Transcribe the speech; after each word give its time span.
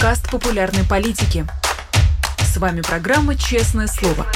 подкаст 0.00 0.30
популярной 0.30 0.82
политики. 0.82 1.44
С 2.38 2.56
вами 2.56 2.80
программа 2.80 3.36
«Честное 3.36 3.86
слово». 3.86 4.26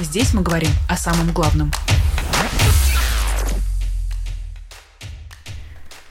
Здесь 0.00 0.34
мы 0.34 0.42
говорим 0.42 0.70
о 0.88 0.96
самом 0.96 1.32
главном. 1.32 1.70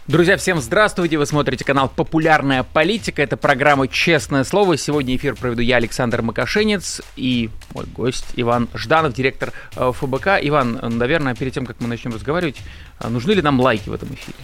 Друзья, 0.08 0.38
всем 0.38 0.62
здравствуйте! 0.62 1.18
Вы 1.18 1.26
смотрите 1.26 1.66
канал 1.66 1.92
«Популярная 1.94 2.64
политика». 2.64 3.22
Это 3.22 3.36
программа 3.36 3.90
«Честное 3.90 4.46
слово». 4.46 4.78
Сегодня 4.78 5.18
эфир 5.18 5.36
проведу 5.36 5.62
я, 5.62 5.76
Александр 5.76 6.22
Макашенец, 6.22 7.02
и 7.18 7.50
мой 7.74 7.86
гость 7.88 8.28
Иван 8.38 8.70
Жданов, 8.74 9.14
директор 9.14 9.52
э, 9.76 9.92
ФБК. 9.94 10.40
Иван, 10.42 10.80
наверное, 10.98 11.36
перед 11.36 11.54
тем, 11.54 11.66
как 11.66 11.82
мы 11.82 11.88
начнем 11.88 12.14
разговаривать, 12.14 12.62
э, 13.02 13.10
нужны 13.10 13.34
ли 13.34 13.42
нам 13.42 13.60
лайки 13.60 13.90
в 13.90 13.94
этом 13.94 14.14
эфире? 14.14 14.38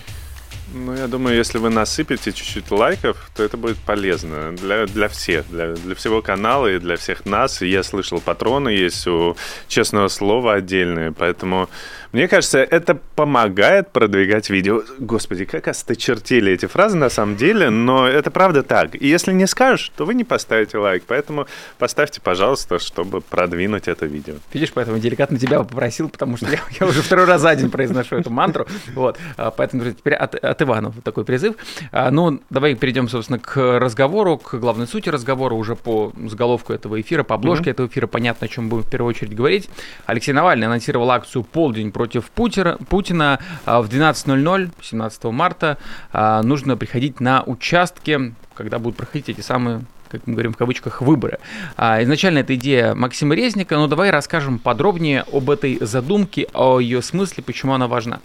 Ну, 0.74 0.96
я 0.96 1.08
думаю, 1.08 1.36
если 1.36 1.58
вы 1.58 1.70
насыпете 1.70 2.32
чуть-чуть 2.32 2.72
лайков, 2.72 3.30
то 3.36 3.44
это 3.44 3.58
будет 3.58 3.78
полезно 3.78 4.56
для, 4.56 4.86
для 4.86 5.10
всех, 5.10 5.50
для, 5.50 5.74
для 5.74 5.96
всего 5.96 6.22
канала 6.22 6.68
и 6.68 6.80
для 6.80 6.96
всех 6.96 7.26
нас. 7.26 7.62
Я 7.62 7.84
слышал, 7.84 8.22
патроны 8.22 8.70
есть 8.70 9.06
у 9.06 9.36
честного 9.68 10.08
слова 10.08 10.54
отдельные, 10.54 11.12
поэтому 11.12 11.70
мне 12.12 12.28
кажется, 12.28 12.60
это 12.60 13.00
помогает 13.16 13.92
продвигать 13.92 14.50
видео. 14.50 14.82
Господи, 15.00 15.46
как 15.46 15.68
осточертели 15.70 16.52
эти 16.52 16.66
фразы 16.66 16.98
на 16.98 17.10
самом 17.10 17.38
деле, 17.38 17.70
но 17.70 18.08
это 18.08 18.32
правда 18.32 18.64
так. 18.64 19.02
И 19.02 19.08
если 19.08 19.32
не 19.32 19.48
скажешь, 19.48 19.92
то 19.96 20.06
вы 20.06 20.14
не 20.14 20.26
поставите 20.26 20.78
лайк. 20.78 21.04
Поэтому 21.08 21.48
поставьте, 21.78 22.20
пожалуйста, 22.20 22.80
чтобы 22.80 23.22
продвинуть 23.22 23.88
это 23.88 24.06
видео. 24.06 24.36
Видишь, 24.54 24.74
поэтому 24.74 25.00
деликатно 25.00 25.40
тебя 25.40 25.60
попросил, 25.60 26.10
потому 26.10 26.36
что 26.36 26.48
я, 26.48 26.60
я 26.80 26.88
уже 26.88 27.02
второй 27.02 27.26
раз 27.26 27.42
за 27.42 27.56
день 27.56 27.70
произношу 27.70 28.18
эту 28.18 28.30
мантру. 28.30 28.68
Вот. 28.94 29.18
А, 29.38 29.52
поэтому 29.52 29.90
теперь 29.92 30.16
от, 30.16 30.36
от 30.36 30.62
Ивана 30.62 30.92
такой 31.04 31.24
призыв. 31.24 31.56
А, 31.94 32.12
ну, 32.12 32.42
давай 32.50 32.76
перейдем, 32.76 33.08
собственно, 33.08 33.40
к 33.40 33.80
разговору, 33.80 34.38
к 34.38 34.56
главной 34.56 34.88
сути 34.88 35.08
разговора 35.08 35.54
уже 35.54 35.76
по 35.78 36.12
заголовку 36.28 36.74
этого 36.74 37.00
эфира, 37.00 37.24
по 37.24 37.36
обложке 37.36 37.70
mm-hmm. 37.70 37.74
этого 37.74 37.88
эфира. 37.88 38.08
Понятно, 38.08 38.46
о 38.46 38.48
чем 38.50 38.68
будем 38.68 38.84
в 38.84 38.90
первую 38.90 39.10
очередь 39.10 39.34
говорить. 39.34 39.70
Алексей 40.06 40.34
Навальный 40.34 40.68
анонсировал 40.68 41.10
акцию 41.12 41.44
«Полдень 41.44 41.92
против 42.02 42.32
Путина, 42.32 42.80
Путина 42.90 43.40
в 43.64 43.86
12.00, 43.86 44.72
17 44.82 45.24
марта. 45.26 45.78
А, 46.12 46.42
нужно 46.42 46.76
приходить 46.76 47.20
на 47.20 47.44
участки, 47.44 48.34
когда 48.56 48.80
будут 48.80 48.98
проходить 48.98 49.30
эти 49.30 49.42
самые 49.42 49.86
как 50.10 50.28
мы 50.28 50.34
говорим 50.34 50.52
в 50.52 50.58
кавычках, 50.58 51.02
выборы. 51.02 51.38
А, 51.78 52.04
изначально 52.04 52.40
это 52.40 52.56
идея 52.56 52.96
Максима 52.96 53.34
Резника, 53.34 53.76
но 53.78 53.88
давай 53.88 54.10
расскажем 54.10 54.60
подробнее 54.60 55.24
об 55.32 55.50
этой 55.50 55.78
задумке, 55.80 56.48
о 56.54 56.80
ее 56.80 57.02
смысле, 57.02 57.44
почему 57.44 57.74
она 57.74 57.88
важна. 57.88 58.20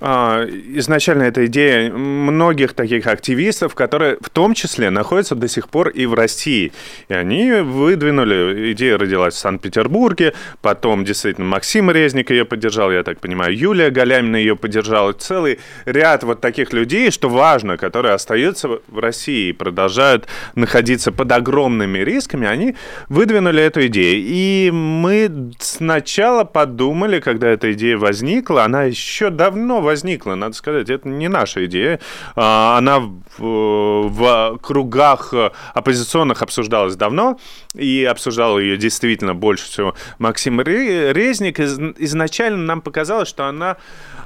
А, 0.00 0.46
изначально 0.46 1.24
эта 1.24 1.46
идея 1.46 1.90
многих 1.90 2.74
таких 2.74 3.06
активистов, 3.06 3.74
которые 3.74 4.16
в 4.20 4.30
том 4.30 4.54
числе 4.54 4.90
находятся 4.90 5.34
до 5.34 5.48
сих 5.48 5.68
пор 5.68 5.88
и 5.88 6.06
в 6.06 6.14
России. 6.14 6.72
И 7.08 7.14
они 7.14 7.50
выдвинули, 7.52 8.72
идея 8.72 8.96
родилась 8.98 9.34
в 9.34 9.38
Санкт-Петербурге, 9.38 10.34
потом 10.62 11.04
действительно 11.04 11.46
Максим 11.46 11.90
Резник 11.90 12.30
ее 12.30 12.44
поддержал, 12.44 12.92
я 12.92 13.02
так 13.02 13.18
понимаю, 13.20 13.56
Юлия 13.56 13.90
Галямина 13.90 14.36
ее 14.36 14.54
поддержала, 14.54 15.12
целый 15.12 15.58
ряд 15.84 16.22
вот 16.22 16.40
таких 16.40 16.72
людей, 16.72 17.10
что 17.10 17.28
важно, 17.28 17.76
которые 17.76 18.14
остаются 18.14 18.68
в 18.86 18.98
России 18.98 19.48
и 19.48 19.52
продолжают 19.52 20.28
находиться 20.54 21.10
под 21.10 21.32
огромными 21.32 21.98
рисками, 21.98 22.46
они 22.46 22.76
выдвинули 23.08 23.62
эту 23.62 23.86
идею. 23.86 24.22
И 24.24 24.70
мы 24.72 25.52
сначала 25.58 26.44
подумали, 26.44 27.18
когда 27.18 27.48
эта 27.48 27.72
идея 27.72 27.98
возникла, 27.98 28.64
она 28.64 28.84
еще 28.84 29.30
давно 29.30 29.80
возникла, 29.88 30.34
надо 30.34 30.54
сказать, 30.54 30.90
это 30.90 31.08
не 31.08 31.28
наша 31.28 31.64
идея. 31.64 31.98
А, 32.36 32.76
она 32.78 33.00
в, 33.00 33.08
в 33.38 34.58
кругах 34.62 35.32
оппозиционных 35.74 36.42
обсуждалась 36.42 36.96
давно, 36.96 37.38
и 37.74 38.04
обсуждал 38.04 38.58
ее 38.58 38.76
действительно 38.76 39.34
больше 39.34 39.64
всего 39.64 39.94
Максим 40.18 40.60
Резник. 40.60 41.58
Изначально 41.60 42.58
нам 42.58 42.80
показалось, 42.82 43.28
что 43.28 43.46
она 43.46 43.76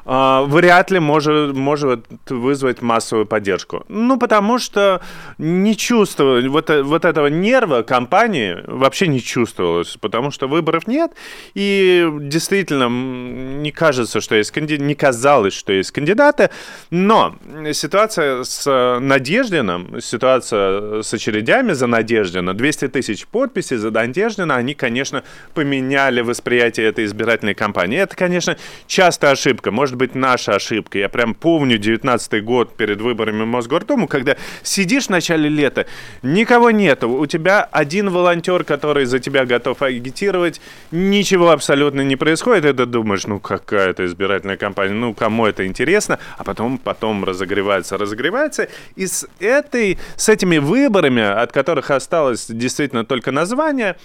а, 0.05 0.43
вряд 0.43 0.91
ли 0.91 0.99
может, 0.99 1.55
может 1.55 2.07
вызвать 2.29 2.83
массовую 2.83 3.27
поддержку. 3.27 3.85
Ну, 3.89 4.19
потому 4.19 4.59
что 4.59 5.01
не 5.39 5.77
чувствовалось, 5.77 6.47
вот, 6.47 6.71
вот 6.71 7.05
этого 7.05 7.29
нерва 7.29 7.83
компании 7.83 8.59
вообще 8.67 9.07
не 9.07 9.21
чувствовалось, 9.21 9.97
потому 10.01 10.31
что 10.31 10.49
выборов 10.49 10.87
нет, 10.87 11.13
и 11.55 12.09
действительно 12.21 12.89
не 12.89 13.71
кажется, 13.71 14.21
что 14.21 14.35
есть 14.35 14.53
не 14.57 14.95
казалось, 14.95 15.52
что 15.53 15.73
есть 15.73 15.91
кандидаты, 15.91 16.51
но 16.91 17.37
ситуация 17.73 18.45
с 18.45 18.99
Надеждиным, 19.01 20.01
ситуация 20.01 21.03
с 21.03 21.13
очередями 21.15 21.73
за 21.73 21.87
Надеждина, 21.87 22.55
200 22.55 22.89
тысяч 22.89 23.27
подписей 23.27 23.77
за 23.77 23.91
Надеждина, 23.91 24.57
они, 24.57 24.75
конечно, 24.75 25.23
поменяли 25.55 26.21
восприятие 26.21 26.87
этой 26.87 27.05
избирательной 27.05 27.55
кампании. 27.55 27.99
Это, 27.99 28.17
конечно, 28.17 28.57
частая 28.87 29.33
ошибка. 29.33 29.71
Может 29.71 29.97
быть 29.97 30.15
наша 30.15 30.55
ошибка. 30.55 30.99
Я 30.99 31.09
прям 31.09 31.35
помню 31.35 31.79
19 31.79 32.45
год 32.45 32.77
перед 32.77 33.01
выборами 33.01 33.43
в 33.43 33.47
Мосгордуму, 33.47 34.09
когда 34.09 34.37
сидишь 34.63 35.07
в 35.07 35.11
начале 35.11 35.49
лета, 35.49 35.87
никого 36.23 36.71
нету, 36.71 37.09
у 37.09 37.27
тебя 37.27 37.63
один 37.63 38.11
волонтер, 38.11 38.65
который 38.65 39.05
за 39.05 39.19
тебя 39.19 39.45
готов 39.45 39.83
агитировать, 39.83 40.61
ничего 40.91 41.51
абсолютно 41.51 42.03
не 42.03 42.17
происходит, 42.17 42.65
и 42.65 42.73
ты 42.73 42.87
думаешь, 42.87 43.27
ну 43.27 43.41
какая 43.41 43.91
это 43.91 44.05
избирательная 44.07 44.57
кампания, 44.57 44.95
ну 44.95 45.15
кому 45.15 45.42
это 45.47 45.67
интересно, 45.67 46.19
а 46.39 46.45
потом, 46.45 46.79
потом 46.79 47.25
разогревается, 47.25 47.99
разогревается, 47.99 48.69
и 48.97 49.07
с 49.07 49.27
этой, 49.41 49.99
с 50.17 50.29
этими 50.29 50.59
выборами, 50.59 51.23
от 51.23 51.53
которых 51.53 51.91
осталось 51.91 52.47
действительно 52.49 53.05
только 53.05 53.33
название, 53.33 53.97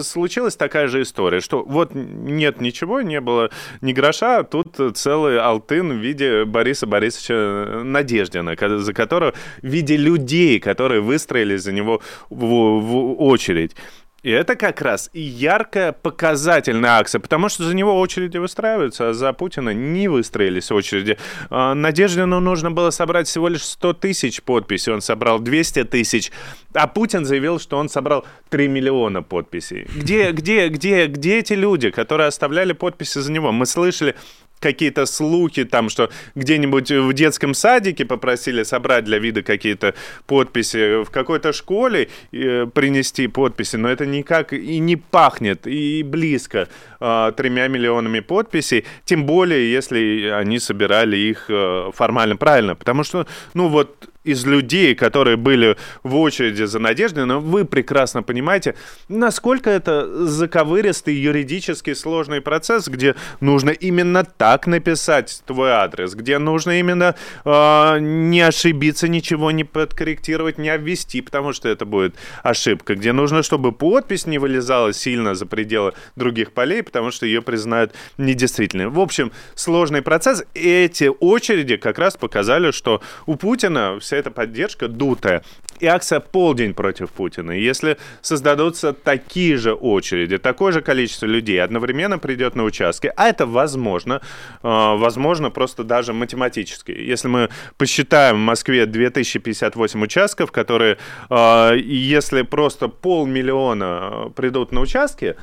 случилась 0.00 0.56
такая 0.56 0.88
же 0.88 1.02
история, 1.02 1.40
что 1.40 1.62
вот 1.62 1.94
нет 1.94 2.60
ничего, 2.60 3.00
не 3.00 3.20
было 3.20 3.50
ни 3.80 3.92
гроша, 3.92 4.38
а 4.38 4.44
тут 4.44 4.76
целый 4.96 5.38
алтын 5.38 5.92
в 5.92 6.02
виде 6.02 6.44
Бориса 6.44 6.86
Борисовича 6.86 7.82
Надеждина, 7.84 8.56
за 8.78 8.92
которого 8.92 9.34
в 9.62 9.66
виде 9.66 9.96
людей, 9.96 10.58
которые 10.58 11.00
выстроились 11.00 11.62
за 11.62 11.72
него 11.72 12.02
в, 12.28 12.80
в 12.80 13.22
очередь. 13.22 13.76
И 14.22 14.30
это 14.30 14.56
как 14.56 14.82
раз 14.82 15.10
и 15.12 15.20
яркая 15.20 15.92
показательная 15.92 16.98
акция, 16.98 17.20
потому 17.20 17.48
что 17.48 17.62
за 17.62 17.74
него 17.74 17.98
очереди 18.00 18.36
выстраиваются, 18.36 19.10
а 19.10 19.12
за 19.12 19.32
Путина 19.32 19.70
не 19.70 20.08
выстроились 20.08 20.72
очереди. 20.72 21.16
А, 21.50 21.74
Надеждину 21.74 22.40
нужно 22.40 22.72
было 22.72 22.90
собрать 22.90 23.28
всего 23.28 23.46
лишь 23.46 23.62
100 23.62 23.92
тысяч 23.94 24.42
подписей, 24.42 24.92
он 24.92 25.02
собрал 25.02 25.38
200 25.38 25.84
тысяч, 25.84 26.32
а 26.74 26.88
Путин 26.88 27.24
заявил, 27.24 27.60
что 27.60 27.78
он 27.78 27.88
собрал 27.88 28.26
3 28.50 28.66
миллиона 28.66 29.22
подписей. 29.22 29.86
Где, 29.94 30.32
где, 30.32 30.68
где, 30.68 31.06
где 31.06 31.38
эти 31.38 31.52
люди, 31.52 31.90
которые 31.90 32.26
оставляли 32.26 32.72
подписи 32.72 33.20
за 33.20 33.30
него? 33.30 33.52
Мы 33.52 33.66
слышали 33.66 34.16
какие-то 34.60 35.06
слухи 35.06 35.64
там, 35.64 35.88
что 35.88 36.10
где-нибудь 36.34 36.90
в 36.90 37.12
детском 37.12 37.54
садике 37.54 38.04
попросили 38.04 38.62
собрать 38.62 39.04
для 39.04 39.18
вида 39.18 39.42
какие-то 39.42 39.94
подписи, 40.26 41.04
в 41.04 41.10
какой-то 41.10 41.52
школе 41.52 42.08
э, 42.32 42.66
принести 42.66 43.28
подписи, 43.28 43.76
но 43.76 43.88
это 43.88 44.06
никак 44.06 44.52
и 44.52 44.78
не 44.78 44.96
пахнет, 44.96 45.66
и 45.66 46.02
близко 46.02 46.68
тремя 46.98 47.68
миллионами 47.68 48.20
подписей, 48.20 48.84
тем 49.04 49.24
более, 49.24 49.70
если 49.70 50.28
они 50.28 50.58
собирали 50.58 51.16
их 51.16 51.46
э, 51.48 51.90
формально 51.94 52.36
правильно, 52.36 52.74
потому 52.74 53.04
что, 53.04 53.26
ну 53.54 53.68
вот, 53.68 54.08
из 54.28 54.44
людей, 54.44 54.94
которые 54.94 55.36
были 55.36 55.76
в 56.02 56.16
очереди 56.16 56.64
за 56.64 56.78
Надеждой, 56.78 57.24
но 57.24 57.40
вы 57.40 57.64
прекрасно 57.64 58.22
понимаете, 58.22 58.74
насколько 59.08 59.70
это 59.70 60.26
заковыристый 60.26 61.14
юридически 61.14 61.94
сложный 61.94 62.40
процесс, 62.40 62.88
где 62.88 63.14
нужно 63.40 63.70
именно 63.70 64.24
так 64.24 64.66
написать 64.66 65.42
твой 65.46 65.70
адрес, 65.70 66.14
где 66.14 66.38
нужно 66.38 66.78
именно 66.78 67.14
э, 67.44 67.98
не 68.00 68.42
ошибиться, 68.42 69.08
ничего 69.08 69.50
не 69.50 69.64
подкорректировать, 69.64 70.58
не 70.58 70.68
обвести, 70.68 71.22
потому 71.22 71.54
что 71.54 71.68
это 71.68 71.86
будет 71.86 72.14
ошибка, 72.42 72.96
где 72.96 73.12
нужно, 73.12 73.42
чтобы 73.42 73.72
подпись 73.72 74.26
не 74.26 74.38
вылезала 74.38 74.92
сильно 74.92 75.34
за 75.34 75.46
пределы 75.46 75.94
других 76.16 76.52
полей, 76.52 76.82
потому 76.88 77.10
что 77.10 77.26
ее 77.26 77.42
признают 77.42 77.92
недействительной. 78.16 78.88
В 78.88 78.98
общем, 78.98 79.30
сложный 79.54 80.00
процесс. 80.00 80.42
Эти 80.54 81.10
очереди 81.20 81.76
как 81.76 81.98
раз 81.98 82.16
показали, 82.16 82.70
что 82.70 83.02
у 83.26 83.36
Путина 83.36 83.98
вся 84.00 84.16
эта 84.16 84.30
поддержка 84.30 84.88
дутая. 84.88 85.44
И 85.80 85.86
акция 85.86 86.20
«Полдень 86.20 86.72
против 86.72 87.10
Путина». 87.10 87.52
Если 87.52 87.98
создадутся 88.22 88.94
такие 88.94 89.58
же 89.58 89.74
очереди, 89.74 90.38
такое 90.38 90.72
же 90.72 90.80
количество 90.80 91.26
людей 91.26 91.62
одновременно 91.62 92.18
придет 92.18 92.56
на 92.56 92.64
участки, 92.64 93.12
а 93.14 93.28
это 93.28 93.46
возможно, 93.46 94.22
а, 94.62 94.96
возможно 94.96 95.50
просто 95.50 95.84
даже 95.84 96.14
математически. 96.14 96.92
Если 96.92 97.28
мы 97.28 97.50
посчитаем 97.76 98.36
в 98.36 98.40
Москве 98.40 98.86
2058 98.86 100.02
участков, 100.02 100.50
которые, 100.50 100.96
а, 101.28 101.74
если 101.74 102.42
просто 102.42 102.88
полмиллиона 102.88 104.32
придут 104.34 104.72
на 104.72 104.80
участки, 104.80 105.36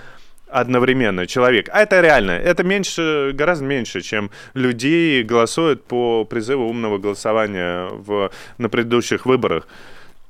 одновременно 0.48 1.28
человек. 1.28 1.70
А 1.72 1.82
это 1.82 2.02
реально. 2.02 2.32
Это 2.32 2.64
меньше, 2.64 3.32
гораздо 3.34 3.66
меньше, 3.66 4.02
чем 4.02 4.32
людей 4.54 5.24
голосуют 5.24 5.84
по 5.86 6.26
призыву 6.26 6.68
умного 6.70 6.98
голосования 6.98 7.88
в, 7.92 8.32
на 8.58 8.70
предыдущих 8.70 9.26
выборах. 9.26 9.68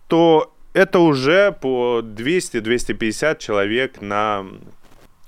То 0.07 0.53
это 0.73 0.99
уже 0.99 1.51
по 1.51 2.01
200-250 2.03 3.37
человек 3.39 4.01
на 4.01 4.45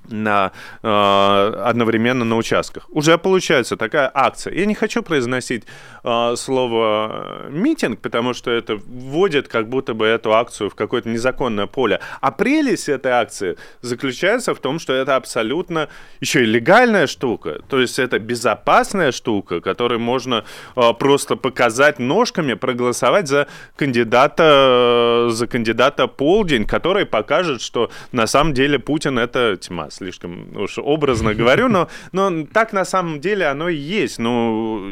на, 0.07 0.51
э, 0.83 1.61
одновременно 1.65 2.25
на 2.25 2.37
участках. 2.37 2.85
Уже 2.89 3.17
получается 3.17 3.77
такая 3.77 4.11
акция. 4.13 4.53
Я 4.53 4.65
не 4.65 4.75
хочу 4.75 5.03
произносить 5.03 5.63
э, 6.03 6.35
слово 6.35 7.47
митинг, 7.49 7.99
потому 8.01 8.33
что 8.33 8.51
это 8.51 8.75
вводит 8.75 9.47
как 9.47 9.69
будто 9.69 9.93
бы 9.93 10.05
эту 10.05 10.33
акцию 10.33 10.69
в 10.69 10.75
какое-то 10.75 11.09
незаконное 11.09 11.67
поле. 11.67 11.99
А 12.21 12.31
прелесть 12.31 12.89
этой 12.89 13.11
акции 13.11 13.57
заключается 13.81 14.53
в 14.53 14.59
том, 14.59 14.79
что 14.79 14.93
это 14.93 15.15
абсолютно 15.15 15.89
еще 16.21 16.43
и 16.43 16.45
легальная 16.45 17.07
штука. 17.07 17.61
То 17.69 17.79
есть 17.79 17.99
это 17.99 18.19
безопасная 18.19 19.11
штука, 19.11 19.61
которой 19.61 19.99
можно 19.99 20.43
э, 20.75 20.93
просто 20.93 21.35
показать 21.35 21.99
ножками, 21.99 22.53
проголосовать 22.53 23.27
за 23.27 23.47
кандидата, 23.75 25.27
за 25.31 25.47
кандидата 25.47 26.07
полдень, 26.07 26.65
который 26.65 27.05
покажет, 27.05 27.61
что 27.61 27.89
на 28.11 28.27
самом 28.27 28.53
деле 28.53 28.79
Путин 28.79 29.19
это 29.19 29.57
тьма 29.57 29.89
слишком 29.97 30.55
уж 30.55 30.77
образно 30.77 31.33
говорю, 31.33 31.67
но, 31.67 31.89
но 32.11 32.45
так 32.45 32.73
на 32.73 32.85
самом 32.85 33.19
деле 33.19 33.47
оно 33.47 33.69
и 33.69 33.75
есть. 33.75 34.19
Ну, 34.19 34.91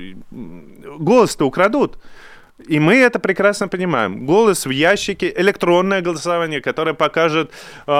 голос-то 1.00 1.46
украдут. 1.46 1.98
И 2.70 2.80
мы 2.80 2.96
это 2.96 3.20
прекрасно 3.20 3.68
понимаем. 3.68 4.26
Голос 4.26 4.66
в 4.66 4.70
ящике, 4.70 5.34
электронное 5.38 6.02
голосование, 6.02 6.62
которое 6.62 6.94
покажет 6.94 7.52
э, 7.86 7.92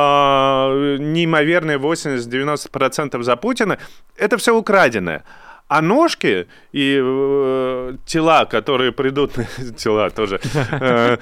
неимоверные 1.00 1.78
80-90% 1.78 3.22
за 3.22 3.36
Путина, 3.36 3.78
это 4.18 4.38
все 4.38 4.56
украденное. 4.56 5.24
А 5.68 5.82
ножки 5.82 6.48
и 6.74 7.00
э, 7.02 7.98
тела, 8.06 8.46
которые 8.46 8.92
придут... 8.92 9.32
Тела 9.78 10.12
тоже. 10.12 10.40
Э, 10.72 11.18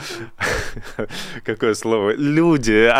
какое 1.46 1.74
слово? 1.76 2.14
Люди, 2.16 2.92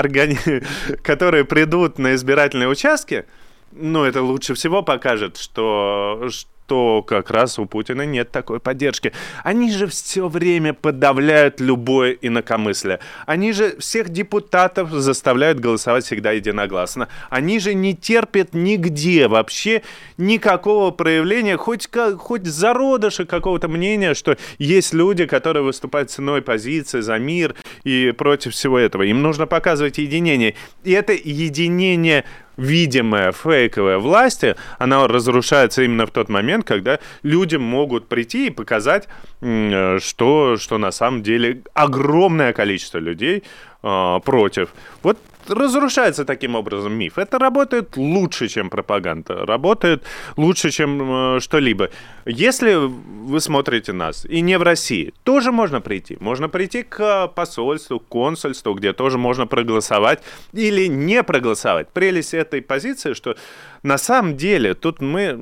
которые 1.02 1.44
придут 1.44 2.00
на 2.00 2.16
избирательные 2.16 2.70
участки, 2.70 3.26
ну, 3.74 4.06
это 4.06 4.22
лучше 4.22 4.54
всего 4.54 4.84
покажет, 4.84 5.38
что, 5.38 6.30
то 6.66 7.04
как 7.04 7.30
раз 7.30 7.60
у 7.60 7.66
Путина 7.66 8.06
нет 8.06 8.32
такой 8.32 8.60
поддержки. 8.60 9.14
Они 9.44 9.72
же 9.72 9.88
все 9.88 10.28
время 10.28 10.74
подавляют 10.74 11.60
любое 11.60 12.18
инакомыслие. 12.22 13.00
Они 13.26 13.52
же 13.52 13.78
всех 13.80 14.10
депутатов 14.10 14.92
заставляют 14.92 15.60
голосовать 15.60 16.06
всегда 16.06 16.32
единогласно. 16.32 17.08
Они 17.30 17.60
же 17.60 17.74
не 17.74 17.96
терпят 17.96 18.54
нигде 18.54 19.28
вообще 19.28 19.82
никакого 20.18 20.92
проявления, 20.92 21.58
хоть, 21.58 21.90
хоть 22.18 22.46
зародыша 22.46 23.26
какого-то 23.26 23.68
мнения, 23.68 24.14
что 24.14 24.38
есть 24.58 24.94
люди, 24.94 25.26
которые 25.26 25.64
выступают 25.64 26.12
ценой 26.12 26.42
позиции 26.42 27.02
за 27.02 27.18
мир 27.18 27.56
и 27.84 28.12
против 28.12 28.54
всего 28.54 28.80
этого. 28.80 29.04
Им 29.04 29.22
нужно 29.22 29.48
показывать 29.48 29.98
единение. 29.98 30.56
И 30.84 30.92
это 30.92 31.14
единение 31.14 32.24
видимая 32.58 33.32
фейковая 33.32 33.98
власти, 33.98 34.56
она 34.80 35.08
разрушается 35.08 35.84
именно 35.84 36.06
в 36.06 36.12
тот 36.12 36.30
момент, 36.30 36.66
когда 36.66 37.00
люди 37.24 37.56
могут 37.56 38.08
прийти 38.08 38.48
и 38.48 38.50
показать, 38.50 39.08
э, 39.42 40.00
что, 40.02 40.58
что 40.58 40.78
на 40.78 40.92
самом 40.92 41.24
деле 41.24 41.62
огромное 41.74 42.54
количество 42.54 42.98
людей 42.98 43.44
э, 43.82 44.20
против. 44.24 44.70
Вот 45.02 45.18
разрушается 45.48 46.26
таким 46.26 46.56
образом 46.56 46.94
миф. 46.94 47.18
Это 47.18 47.40
работает 47.40 47.98
лучше, 47.98 48.48
чем 48.48 48.70
пропаганда, 48.70 49.46
работает 49.46 50.04
лучше, 50.38 50.72
чем 50.72 51.36
э, 51.36 51.40
что-либо. 51.40 51.90
Если 52.26 52.76
вы 52.76 53.40
смотрите 53.40 53.94
нас, 53.94 54.26
и 54.26 54.42
не 54.42 54.58
в 54.58 54.64
России, 54.64 55.14
тоже 55.24 55.52
можно 55.52 55.82
прийти. 55.82 56.18
Можно 56.20 56.50
прийти 56.50 56.84
к 56.84 57.28
посольству, 57.28 58.00
к 58.00 58.08
консульству, 58.08 58.74
где 58.74 58.94
тоже 58.94 59.18
можно 59.18 59.48
проголосовать 59.48 60.22
или 60.54 60.88
не 60.88 61.24
проголосовать. 61.24 61.90
Прелесть 61.90 62.34
этой 62.34 62.62
позиции, 62.62 63.14
что 63.14 63.36
на 63.84 63.98
самом 63.98 64.38
деле 64.38 64.74
тут 64.74 65.02
мы 65.02 65.38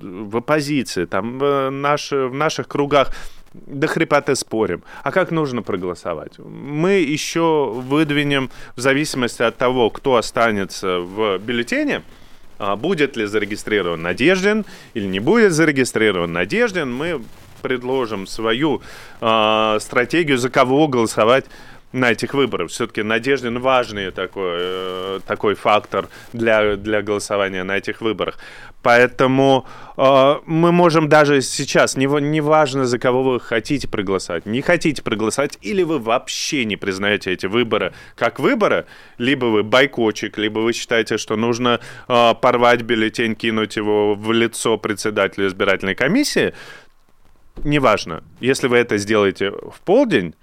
в 0.00 0.36
оппозиции, 0.36 1.04
там 1.04 1.38
в, 1.38 1.70
наш, 1.70 2.12
в 2.12 2.34
наших 2.34 2.68
кругах 2.68 3.12
до 3.54 3.86
хрипоты 3.86 4.34
спорим. 4.34 4.82
А 5.02 5.12
как 5.12 5.30
нужно 5.30 5.62
проголосовать? 5.62 6.38
Мы 6.38 6.94
еще 6.94 7.70
выдвинем 7.72 8.50
в 8.76 8.80
зависимости 8.80 9.42
от 9.42 9.56
того, 9.56 9.90
кто 9.90 10.16
останется 10.16 10.98
в 10.98 11.38
бюллетене, 11.38 12.02
а, 12.58 12.76
будет 12.76 13.16
ли 13.16 13.26
зарегистрирован 13.26 14.02
Надеждин 14.02 14.64
или 14.94 15.06
не 15.06 15.20
будет 15.20 15.52
зарегистрирован 15.52 16.32
Надеждин, 16.32 16.92
мы 16.92 17.22
предложим 17.62 18.26
свою 18.26 18.82
э, 19.22 19.78
стратегию, 19.80 20.36
за 20.36 20.50
кого 20.50 20.86
голосовать 20.86 21.46
на 21.94 22.10
этих 22.10 22.34
выборах. 22.34 22.70
Все-таки 22.70 23.02
Надеждин 23.02 23.60
важный 23.60 24.10
такой, 24.10 24.56
э, 24.58 25.20
такой 25.26 25.54
фактор 25.54 26.08
для, 26.32 26.76
для 26.76 27.02
голосования 27.02 27.62
на 27.62 27.76
этих 27.76 28.00
выборах. 28.00 28.38
Поэтому 28.82 29.64
э, 29.96 30.34
мы 30.44 30.72
можем 30.72 31.08
даже 31.08 31.40
сейчас, 31.40 31.96
не, 31.96 32.06
не 32.20 32.40
важно, 32.40 32.84
за 32.84 32.98
кого 32.98 33.22
вы 33.22 33.40
хотите 33.40 33.86
проголосовать, 33.86 34.44
не 34.44 34.60
хотите 34.60 35.02
проголосовать, 35.02 35.56
или 35.62 35.84
вы 35.84 36.00
вообще 36.00 36.64
не 36.64 36.76
признаете 36.76 37.32
эти 37.32 37.46
выборы 37.46 37.92
как 38.16 38.40
выборы, 38.40 38.86
либо 39.16 39.46
вы 39.46 39.62
бойкотчик, 39.62 40.36
либо 40.36 40.58
вы 40.58 40.72
считаете, 40.72 41.16
что 41.16 41.36
нужно 41.36 41.80
э, 42.08 42.34
порвать 42.40 42.82
бюллетень, 42.82 43.36
кинуть 43.36 43.76
его 43.76 44.16
в 44.16 44.32
лицо 44.32 44.76
председателю 44.78 45.46
избирательной 45.46 45.94
комиссии, 45.94 46.54
неважно. 47.62 48.24
Если 48.40 48.66
вы 48.66 48.78
это 48.78 48.98
сделаете 48.98 49.50
в 49.50 49.80
полдень, 49.84 50.34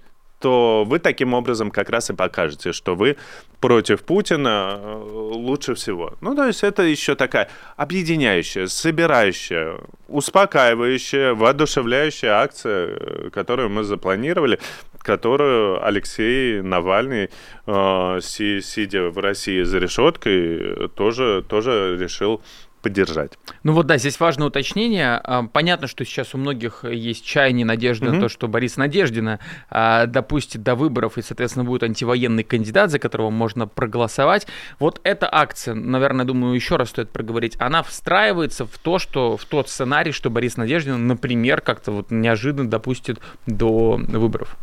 то 0.42 0.84
вы 0.86 0.98
таким 0.98 1.34
образом 1.34 1.70
как 1.70 1.88
раз 1.88 2.10
и 2.10 2.14
покажете, 2.14 2.72
что 2.72 2.94
вы 2.96 3.16
против 3.60 4.02
Путина 4.02 4.80
э, 4.82 5.08
лучше 5.34 5.74
всего. 5.74 6.14
Ну, 6.20 6.34
то 6.34 6.46
есть 6.46 6.64
это 6.64 6.82
еще 6.82 7.14
такая 7.14 7.48
объединяющая, 7.76 8.66
собирающая, 8.66 9.78
успокаивающая, 10.08 11.34
воодушевляющая 11.34 12.32
акция, 12.32 12.88
э, 12.88 13.30
которую 13.30 13.70
мы 13.70 13.84
запланировали, 13.84 14.58
которую 14.98 15.84
Алексей 15.86 16.60
Навальный, 16.60 17.30
э, 17.66 18.20
сидя 18.20 19.10
в 19.10 19.18
России 19.18 19.62
за 19.62 19.78
решеткой, 19.78 20.88
тоже, 20.96 21.44
тоже 21.48 21.96
решил 22.00 22.42
поддержать. 22.82 23.38
Ну 23.62 23.72
вот 23.72 23.86
да, 23.86 23.96
здесь 23.96 24.18
важное 24.20 24.48
уточнение. 24.48 25.20
А, 25.22 25.44
понятно, 25.44 25.86
что 25.86 26.04
сейчас 26.04 26.34
у 26.34 26.38
многих 26.38 26.84
есть 26.84 27.24
чаяние, 27.24 27.64
надежда 27.64 28.06
угу. 28.06 28.14
на 28.16 28.20
то, 28.22 28.28
что 28.28 28.48
Борис 28.48 28.76
Надеждина 28.76 29.38
а, 29.70 30.06
допустит 30.06 30.62
до 30.62 30.74
выборов 30.74 31.16
и, 31.16 31.22
соответственно, 31.22 31.64
будет 31.64 31.84
антивоенный 31.84 32.42
кандидат, 32.42 32.90
за 32.90 32.98
которого 32.98 33.30
можно 33.30 33.66
проголосовать. 33.66 34.46
Вот 34.78 35.00
эта 35.04 35.28
акция, 35.32 35.74
наверное, 35.74 36.24
думаю, 36.24 36.54
еще 36.54 36.76
раз 36.76 36.90
стоит 36.90 37.10
проговорить, 37.10 37.56
она 37.58 37.82
встраивается 37.82 38.66
в 38.66 38.76
то, 38.78 38.98
что 38.98 39.36
в 39.36 39.44
тот 39.44 39.68
сценарий, 39.68 40.12
что 40.12 40.28
Борис 40.30 40.56
Надеждин, 40.56 41.06
например, 41.06 41.60
как-то 41.60 41.92
вот 41.92 42.10
неожиданно 42.10 42.68
допустит 42.68 43.18
до 43.46 43.96
выборов. 43.96 44.56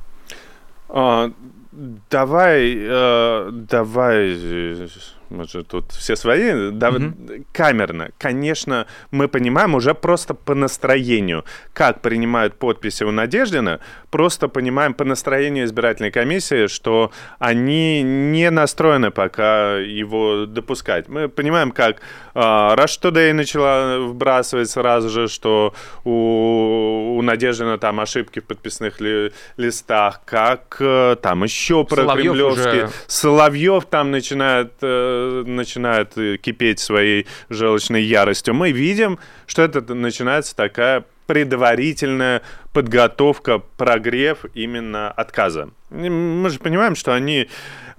А, 0.90 1.32
давай, 2.10 2.76
э, 2.78 3.50
давай 3.52 4.36
мы 5.30 5.48
же 5.48 5.64
тут 5.64 5.92
все 5.92 6.16
свои, 6.16 6.72
да, 6.72 6.90
угу. 6.90 7.14
камерно. 7.52 8.10
Конечно, 8.18 8.88
мы 9.12 9.28
понимаем 9.28 9.76
уже 9.76 9.94
просто 9.94 10.34
по 10.34 10.56
настроению, 10.56 11.46
как 11.74 12.02
принимают 12.02 12.56
подписи 12.56 13.04
у 13.04 13.12
Надеждина, 13.12 13.80
просто 14.10 14.48
понимаем 14.48 14.94
по 14.94 15.06
настроению 15.06 15.66
избирательной 15.66 16.12
комиссии, 16.12 16.68
что 16.68 17.12
они 17.38 18.02
не 18.02 18.50
настроены 18.50 19.12
пока 19.12 19.78
его 19.78 20.46
допускать. 20.46 21.08
Мы 21.08 21.30
понимаем, 21.30 21.72
как 21.72 21.98
э, 22.34 22.40
Rush 22.40 23.02
Today 23.02 23.34
начала 23.34 24.00
вбрасывать 24.00 24.70
сразу 24.70 25.10
же, 25.10 25.28
что 25.28 25.74
у, 26.04 27.18
у 27.18 27.22
Надеждина 27.22 27.78
там 27.78 28.00
ошибки 28.00 28.40
в 28.40 28.46
подписных 28.46 29.00
ли, 29.02 29.32
листах, 29.58 30.22
как 30.26 30.78
э, 30.80 31.16
там 31.22 31.44
еще 31.44 31.84
про 31.84 32.04
Соловьев 32.04 32.34
кремлевские. 32.34 32.84
Уже... 32.86 32.94
Соловьев 33.08 33.86
там 33.86 34.12
начинает 34.12 34.74
э, 34.82 35.44
начинает 35.46 36.14
кипеть 36.42 36.80
своей 36.80 37.28
желчной 37.50 38.04
яростью, 38.04 38.54
мы 38.54 38.72
видим, 38.72 39.20
что 39.46 39.62
это 39.62 39.94
начинается 39.94 40.56
такая 40.56 41.06
предварительная 41.30 42.42
подготовка, 42.74 43.60
прогрев 43.78 44.46
именно 44.54 45.12
отказа. 45.12 45.70
Мы 45.90 46.50
же 46.50 46.60
понимаем, 46.60 46.96
что 46.96 47.14
они 47.14 47.48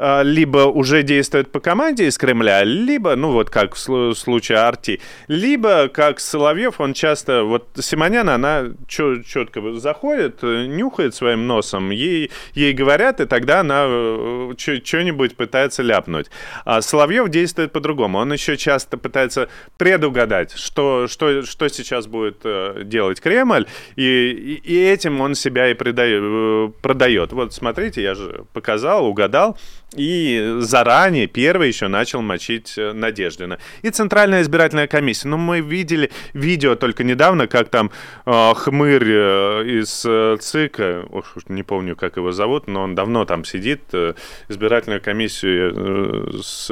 а, 0.03 0.23
либо 0.23 0.61
уже 0.61 1.03
действуют 1.03 1.53
по 1.53 1.61
команде 1.61 2.07
из 2.07 2.17
Кремля, 2.17 2.65
либо, 2.65 3.17
ну 3.17 3.33
вот 3.33 3.51
как 3.51 3.75
в 3.75 4.15
случае 4.15 4.57
Арти, 4.57 4.99
либо, 5.29 5.89
как 5.89 6.21
Соловьев, 6.21 6.81
он 6.81 6.95
часто, 6.95 7.43
вот 7.45 7.69
Симоняна, 7.79 8.37
она 8.37 8.69
четко 8.89 9.75
заходит, 9.75 10.43
нюхает 10.43 11.15
своим 11.15 11.47
носом, 11.47 11.91
ей, 11.91 12.31
ей 12.55 12.73
говорят, 12.73 13.21
и 13.21 13.27
тогда 13.27 13.61
она 13.61 13.85
э, 13.87 14.53
что-нибудь 14.57 15.37
пытается 15.37 15.83
ляпнуть. 15.83 16.31
А 16.65 16.81
Соловьев 16.81 17.29
действует 17.29 17.73
по-другому, 17.73 18.21
он 18.21 18.33
еще 18.33 18.57
часто 18.57 18.97
пытается 18.97 19.51
предугадать, 19.77 20.53
что, 20.57 21.09
что, 21.09 21.43
что 21.43 21.69
сейчас 21.69 22.07
будет 22.07 22.39
э, 22.45 22.85
делать 22.85 23.21
Кремль, 23.21 23.67
и, 23.97 24.60
и 24.63 24.77
этим 24.77 25.21
он 25.21 25.35
себя 25.35 25.71
и 25.71 25.75
продает. 25.75 26.75
продает. 26.81 27.33
Вот 27.33 27.53
смотрите, 27.53 28.03
я 28.03 28.15
же 28.15 28.45
показал, 28.53 29.07
угадал. 29.07 29.59
И 29.97 30.57
заранее 30.61 31.27
первый 31.27 31.69
еще 31.69 31.89
начал 31.89 32.23
мочить 32.23 32.75
э, 32.79 32.93
Надеждина. 32.93 33.59
И 33.83 33.91
Центральная 33.91 34.43
избирательная 34.43 34.87
комиссия. 34.87 35.27
Ну, 35.27 35.37
мы 35.37 35.61
видели 35.61 36.13
видео 36.33 36.77
только 36.77 37.03
недавно, 37.03 37.49
как 37.49 37.71
там 37.71 37.91
э, 38.25 38.55
хмырь 38.55 39.05
э, 39.05 39.65
из 39.81 40.05
э, 40.07 40.37
ЦИКа, 40.41 41.07
уж 41.11 41.25
не 41.49 41.65
помню, 41.65 41.97
как 41.97 42.19
его 42.19 42.31
зовут, 42.31 42.69
но 42.69 42.83
он 42.83 42.95
давно 42.95 43.25
там 43.25 43.45
сидит, 43.45 43.81
э, 43.93 44.15
избирательную 44.49 45.01
комиссию 45.01 45.75
э, 45.75 46.41
с 46.41 46.69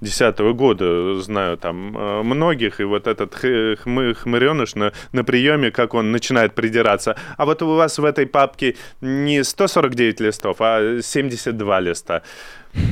2010 0.00 0.38
года 0.56 1.20
знаю 1.20 1.56
там 1.56 1.96
э, 1.96 2.22
многих, 2.24 2.80
и 2.80 2.84
вот 2.84 3.06
этот 3.06 3.32
хмы, 3.34 4.14
хмыреныш 4.14 4.74
на, 4.74 4.92
на 5.12 5.22
приеме, 5.22 5.70
как 5.70 5.94
он 5.94 6.10
начинает 6.10 6.56
придираться. 6.56 7.16
А 7.36 7.46
вот 7.46 7.62
у 7.62 7.76
вас 7.76 7.96
в 7.98 8.04
этой 8.04 8.26
папке 8.26 8.74
не 9.00 9.44
149 9.44 10.20
листов, 10.20 10.56
а 10.58 10.98
72 11.00 11.80
листа 11.80 12.22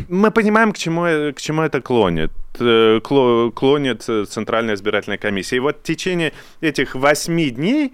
мы 0.08 0.30
понимаем, 0.30 0.72
к 0.72 0.78
чему, 0.78 1.32
к 1.32 1.40
чему 1.40 1.62
это 1.62 1.80
клонит. 1.80 2.30
Э, 2.60 3.00
клонит 3.00 4.02
Центральная 4.02 4.74
избирательная 4.74 5.18
комиссия. 5.18 5.56
И 5.56 5.60
вот 5.60 5.78
в 5.78 5.82
течение 5.82 6.32
этих 6.60 6.94
восьми 6.94 7.50
дней 7.50 7.92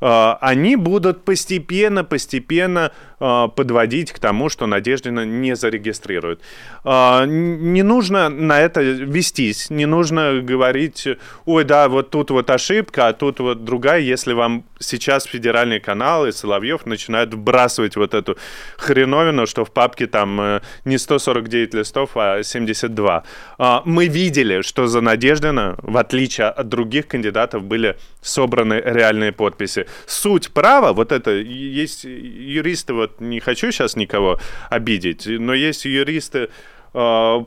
э, 0.00 0.32
они 0.40 0.76
будут 0.76 1.24
постепенно, 1.24 2.04
постепенно 2.04 2.92
э, 3.20 3.48
подводить 3.54 4.12
к 4.12 4.18
тому, 4.18 4.48
что 4.48 4.66
Надеждина 4.66 5.24
не 5.24 5.56
зарегистрирует. 5.56 6.40
Не 6.84 7.82
нужно 7.82 8.28
на 8.28 8.60
это 8.60 8.80
вестись, 8.80 9.70
не 9.70 9.86
нужно 9.86 10.40
говорить, 10.40 11.08
ой, 11.44 11.64
да, 11.64 11.88
вот 11.88 12.10
тут 12.10 12.30
вот 12.30 12.48
ошибка, 12.50 13.08
а 13.08 13.12
тут 13.12 13.40
вот 13.40 13.64
другая, 13.64 14.00
если 14.00 14.32
вам 14.32 14.64
сейчас 14.78 15.24
федеральные 15.24 15.80
каналы, 15.80 16.32
Соловьев 16.32 16.86
начинают 16.86 17.34
вбрасывать 17.34 17.96
вот 17.96 18.14
эту 18.14 18.36
хреновину, 18.76 19.46
что 19.46 19.64
в 19.64 19.72
папке 19.72 20.06
там 20.06 20.60
не 20.84 20.98
149 20.98 21.74
листов, 21.74 22.10
а 22.14 22.42
72. 22.42 23.24
Мы 23.84 24.06
видели, 24.06 24.62
что 24.62 24.86
за 24.86 25.00
Надеждина, 25.00 25.76
в 25.82 25.96
отличие 25.96 26.48
от 26.48 26.68
других 26.68 27.08
кандидатов, 27.08 27.62
были 27.64 27.96
собраны 28.20 28.82
реальные 28.84 29.32
подписи. 29.32 29.86
Суть 30.06 30.50
права, 30.52 30.92
вот 30.92 31.12
это, 31.12 31.30
есть 31.30 32.04
юристы, 32.04 32.94
вот 32.94 33.20
не 33.20 33.40
хочу 33.40 33.70
сейчас 33.70 33.96
никого 33.96 34.38
обидеть, 34.70 35.26
но 35.26 35.54
есть 35.54 35.84
юристы 35.84 36.48
а, 36.94 37.44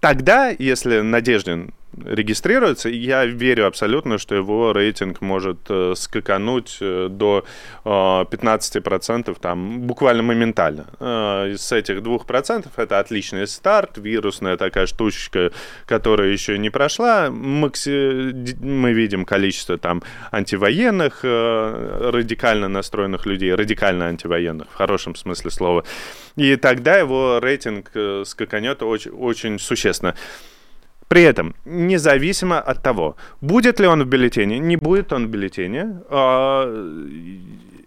тогда, 0.00 0.50
если 0.50 1.00
Надеждин 1.00 1.72
регистрируется, 2.06 2.88
я 2.88 3.24
верю 3.24 3.66
абсолютно, 3.66 4.18
что 4.18 4.34
его 4.34 4.72
рейтинг 4.72 5.20
может 5.20 5.58
э, 5.68 5.94
скакануть 5.96 6.78
э, 6.80 7.08
до 7.10 7.44
э, 7.84 7.88
15% 7.88 9.36
там 9.40 9.80
буквально 9.80 10.22
моментально. 10.22 10.86
Э, 11.00 11.54
с 11.56 11.72
этих 11.72 11.98
2% 11.98 12.68
это 12.76 12.98
отличный 12.98 13.46
старт, 13.46 13.98
вирусная 13.98 14.56
такая 14.56 14.86
штучка, 14.86 15.52
которая 15.86 16.28
еще 16.28 16.58
не 16.58 16.70
прошла. 16.70 17.30
Мы 17.30 18.92
видим 18.92 19.24
количество 19.24 19.78
там 19.78 20.02
антивоенных, 20.30 21.20
э, 21.22 22.10
радикально 22.12 22.68
настроенных 22.68 23.26
людей, 23.26 23.54
радикально 23.54 24.06
антивоенных, 24.06 24.68
в 24.70 24.74
хорошем 24.74 25.14
смысле 25.14 25.50
слова. 25.50 25.84
И 26.36 26.56
тогда 26.56 26.96
его 26.96 27.40
рейтинг 27.40 27.90
э, 27.94 28.22
скаканет 28.24 28.82
очень, 28.82 29.10
очень 29.10 29.58
существенно. 29.58 30.14
При 31.08 31.22
этом, 31.22 31.54
независимо 31.64 32.60
от 32.60 32.82
того, 32.82 33.16
будет 33.40 33.80
ли 33.80 33.86
он 33.86 34.02
в 34.02 34.06
бюллетене, 34.06 34.58
не 34.58 34.76
будет 34.76 35.12
он 35.12 35.26
в 35.26 35.30
бюллетене, 35.30 36.02
а, 36.10 36.66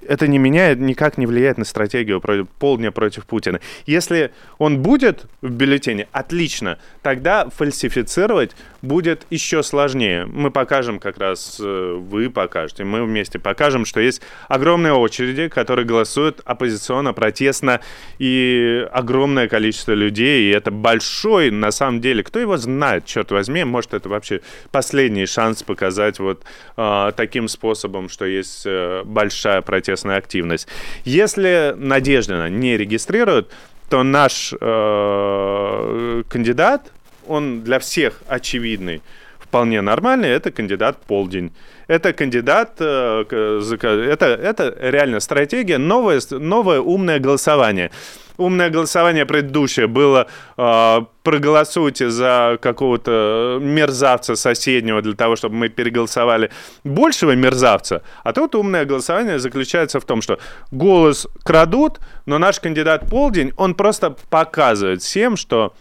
это 0.07 0.27
не 0.27 0.39
меняет, 0.39 0.79
никак 0.79 1.17
не 1.17 1.27
влияет 1.27 1.57
на 1.57 1.65
стратегию 1.65 2.21
полдня 2.59 2.91
против 2.91 3.25
Путина. 3.25 3.59
Если 3.85 4.31
он 4.57 4.81
будет 4.81 5.25
в 5.41 5.51
бюллетене, 5.51 6.07
отлично, 6.11 6.79
тогда 7.03 7.47
фальсифицировать 7.49 8.55
будет 8.81 9.25
еще 9.29 9.63
сложнее. 9.63 10.25
Мы 10.25 10.51
покажем 10.51 10.99
как 10.99 11.17
раз, 11.17 11.57
э, 11.59 11.97
вы 11.99 12.29
покажете, 12.29 12.83
мы 12.83 13.03
вместе 13.03 13.39
покажем, 13.39 13.85
что 13.85 13.99
есть 13.99 14.21
огромные 14.47 14.93
очереди, 14.93 15.47
которые 15.47 15.85
голосуют 15.85 16.41
оппозиционно, 16.45 17.13
протестно, 17.13 17.81
и 18.19 18.87
огромное 18.91 19.47
количество 19.47 19.93
людей, 19.93 20.49
и 20.49 20.55
это 20.55 20.71
большой, 20.71 21.51
на 21.51 21.71
самом 21.71 22.01
деле, 22.01 22.23
кто 22.23 22.39
его 22.39 22.57
знает, 22.57 23.05
черт 23.05 23.31
возьми, 23.31 23.63
может, 23.63 23.93
это 23.93 24.09
вообще 24.09 24.41
последний 24.71 25.25
шанс 25.25 25.63
показать 25.63 26.19
вот 26.19 26.43
э, 26.77 27.11
таким 27.15 27.47
способом, 27.47 28.09
что 28.09 28.25
есть 28.25 28.63
э, 28.65 29.03
большая 29.05 29.61
протестная 29.61 30.17
активность. 30.17 30.67
Если 31.05 31.73
Надеждина 31.77 32.49
не 32.49 32.77
регистрирует, 32.77 33.51
то 33.89 34.03
наш 34.03 34.53
э, 34.59 36.23
кандидат 36.29 36.91
он 37.27 37.61
для 37.63 37.79
всех 37.79 38.21
очевидный, 38.27 39.01
вполне 39.39 39.81
нормальный, 39.81 40.29
это 40.29 40.51
кандидат 40.51 40.97
полдень. 41.05 41.51
Это 41.87 42.13
кандидат, 42.13 42.75
э, 42.79 43.25
это, 43.29 44.25
это 44.25 44.75
реально 44.79 45.19
стратегия, 45.19 45.77
новое, 45.77 46.21
новое 46.31 46.79
умное 46.79 47.19
голосование. 47.19 47.91
Умное 48.37 48.69
голосование 48.69 49.25
предыдущее 49.25 49.87
было 49.87 50.27
э, 50.57 51.01
проголосуйте 51.23 52.09
за 52.09 52.57
какого-то 52.61 53.59
мерзавца 53.61 54.37
соседнего 54.37 55.01
для 55.01 55.15
того, 55.15 55.35
чтобы 55.35 55.55
мы 55.55 55.67
переголосовали 55.67 56.49
большего 56.85 57.35
мерзавца. 57.35 58.03
А 58.23 58.31
тут 58.31 58.55
умное 58.55 58.85
голосование 58.85 59.37
заключается 59.37 59.99
в 59.99 60.05
том, 60.05 60.21
что 60.21 60.39
голос 60.71 61.27
крадут, 61.43 61.99
но 62.25 62.37
наш 62.37 62.61
кандидат 62.61 63.09
полдень, 63.09 63.51
он 63.57 63.75
просто 63.75 64.15
показывает 64.29 65.01
всем, 65.01 65.35
что 65.35 65.73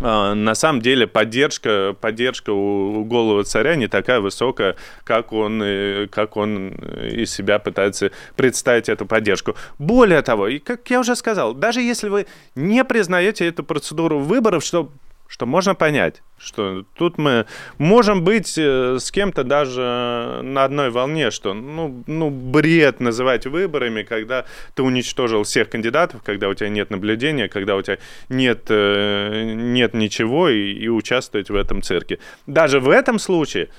на 0.00 0.54
самом 0.54 0.80
деле 0.80 1.06
поддержка, 1.06 1.94
поддержка 2.00 2.50
у, 2.50 3.00
у 3.00 3.04
голого 3.04 3.44
царя 3.44 3.76
не 3.76 3.86
такая 3.86 4.20
высокая, 4.20 4.76
как 5.04 5.32
он, 5.32 5.62
как 6.10 6.36
он 6.36 6.68
из 6.68 7.32
себя 7.32 7.58
пытается 7.58 8.10
представить 8.36 8.88
эту 8.88 9.06
поддержку. 9.06 9.54
Более 9.78 10.22
того, 10.22 10.48
и 10.48 10.58
как 10.58 10.88
я 10.90 11.00
уже 11.00 11.14
сказал, 11.16 11.54
даже 11.54 11.80
если 11.80 12.08
вы 12.08 12.26
не 12.54 12.84
признаете 12.84 13.46
эту 13.46 13.64
процедуру 13.64 14.18
выборов, 14.18 14.64
что 14.64 14.90
что 15.26 15.46
можно 15.46 15.74
понять, 15.74 16.22
что 16.38 16.84
тут 16.94 17.18
мы 17.18 17.46
можем 17.78 18.22
быть 18.22 18.56
э, 18.58 18.98
с 19.00 19.10
кем-то 19.10 19.42
даже 19.42 20.40
на 20.42 20.64
одной 20.64 20.90
волне, 20.90 21.30
что 21.30 21.54
ну, 21.54 22.04
ну 22.06 22.30
бред 22.30 23.00
называть 23.00 23.46
выборами, 23.46 24.02
когда 24.02 24.44
ты 24.74 24.82
уничтожил 24.82 25.44
всех 25.44 25.70
кандидатов, 25.70 26.22
когда 26.22 26.48
у 26.48 26.54
тебя 26.54 26.68
нет 26.68 26.90
наблюдения, 26.90 27.48
когда 27.48 27.76
у 27.76 27.82
тебя 27.82 27.98
нет, 28.28 28.66
э, 28.68 29.54
нет 29.54 29.94
ничего 29.94 30.48
и, 30.48 30.72
и 30.72 30.88
участвовать 30.88 31.50
в 31.50 31.56
этом 31.56 31.82
цирке. 31.82 32.18
Даже 32.46 32.80
в 32.80 32.88
этом 32.88 33.18
случае 33.18 33.70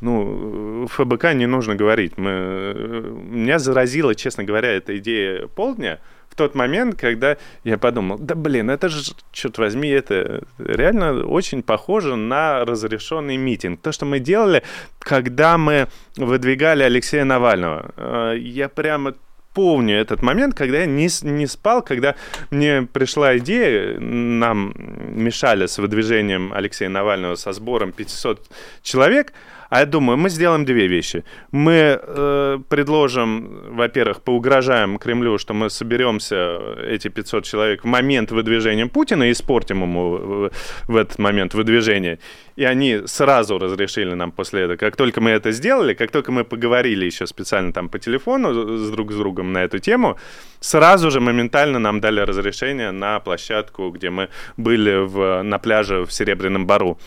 ну, 0.00 0.86
ФБК 0.88 1.32
не 1.34 1.46
нужно 1.46 1.74
говорить. 1.74 2.16
Мы... 2.18 3.16
Меня 3.30 3.58
заразила, 3.58 4.14
честно 4.14 4.44
говоря, 4.44 4.70
эта 4.70 4.96
идея 4.98 5.48
полдня– 5.48 5.98
тот 6.38 6.54
момент, 6.54 6.94
когда 6.94 7.36
я 7.64 7.76
подумал, 7.76 8.16
да 8.18 8.34
блин, 8.34 8.70
это 8.70 8.88
же, 8.88 9.12
черт 9.32 9.58
возьми, 9.58 9.88
это 9.88 10.44
реально 10.58 11.24
очень 11.26 11.62
похоже 11.62 12.16
на 12.16 12.64
разрешенный 12.64 13.36
митинг. 13.36 13.82
То, 13.82 13.92
что 13.92 14.06
мы 14.06 14.20
делали, 14.20 14.62
когда 15.00 15.58
мы 15.58 15.88
выдвигали 16.16 16.84
Алексея 16.84 17.24
Навального. 17.24 17.90
Э, 17.96 18.34
я 18.38 18.68
прямо 18.68 19.14
помню 19.52 19.96
этот 19.96 20.22
момент, 20.22 20.54
когда 20.54 20.78
я 20.78 20.86
не, 20.86 21.08
не 21.22 21.46
спал, 21.46 21.82
когда 21.82 22.14
мне 22.50 22.82
пришла 22.82 23.36
идея, 23.38 23.98
нам 23.98 24.72
мешали 24.76 25.66
с 25.66 25.78
выдвижением 25.78 26.52
Алексея 26.52 26.88
Навального 26.88 27.34
со 27.34 27.52
сбором 27.52 27.90
500 27.90 28.46
человек, 28.82 29.32
а 29.68 29.80
я 29.80 29.86
думаю, 29.86 30.16
мы 30.16 30.30
сделаем 30.30 30.64
две 30.64 30.86
вещи. 30.86 31.24
Мы 31.52 32.00
э, 32.00 32.58
предложим, 32.68 33.76
во-первых, 33.76 34.22
поугрожаем 34.22 34.98
Кремлю, 34.98 35.38
что 35.38 35.52
мы 35.54 35.68
соберемся, 35.68 36.58
эти 36.88 37.08
500 37.08 37.44
человек, 37.44 37.84
в 37.84 37.86
момент 37.86 38.30
выдвижения 38.30 38.86
Путина 38.86 39.24
и 39.24 39.32
испортим 39.32 39.82
ему 39.82 40.10
в, 40.10 40.50
в 40.86 40.96
этот 40.96 41.18
момент 41.18 41.54
выдвижения. 41.54 42.18
И 42.56 42.64
они 42.64 43.02
сразу 43.06 43.58
разрешили 43.58 44.14
нам 44.14 44.32
после 44.32 44.62
этого. 44.62 44.76
Как 44.76 44.96
только 44.96 45.20
мы 45.20 45.30
это 45.30 45.52
сделали, 45.52 45.94
как 45.94 46.10
только 46.10 46.32
мы 46.32 46.44
поговорили 46.44 47.04
еще 47.04 47.26
специально 47.26 47.72
там 47.72 47.88
по 47.88 47.98
телефону 47.98 48.78
с 48.78 48.90
друг 48.90 49.12
с 49.12 49.16
другом 49.16 49.52
на 49.52 49.64
эту 49.64 49.78
тему, 49.80 50.16
сразу 50.60 51.10
же 51.10 51.20
моментально 51.20 51.78
нам 51.78 52.00
дали 52.00 52.20
разрешение 52.20 52.90
на 52.90 53.20
площадку, 53.20 53.90
где 53.90 54.08
мы 54.08 54.28
были 54.56 54.96
в, 55.06 55.42
на 55.42 55.58
пляже 55.58 56.06
в 56.06 56.12
Серебряном 56.12 56.66
Бару. 56.66 56.98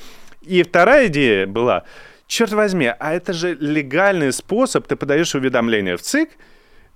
И 0.42 0.64
вторая 0.64 1.08
идея 1.08 1.46
была, 1.46 1.84
черт 2.32 2.54
возьми, 2.54 2.92
а 3.00 3.14
это 3.14 3.34
же 3.34 3.58
легальный 3.60 4.32
способ, 4.32 4.88
ты 4.88 4.96
подаешь 4.96 5.36
уведомление 5.36 5.98
в 5.98 6.02
ЦИК, 6.02 6.30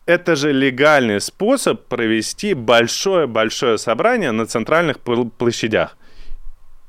это 0.05 0.35
же 0.35 0.53
легальный 0.53 1.19
способ 1.19 1.87
провести 1.87 2.53
большое-большое 2.53 3.77
собрание 3.77 4.31
на 4.31 4.45
центральных 4.45 4.99
площадях. 5.37 5.97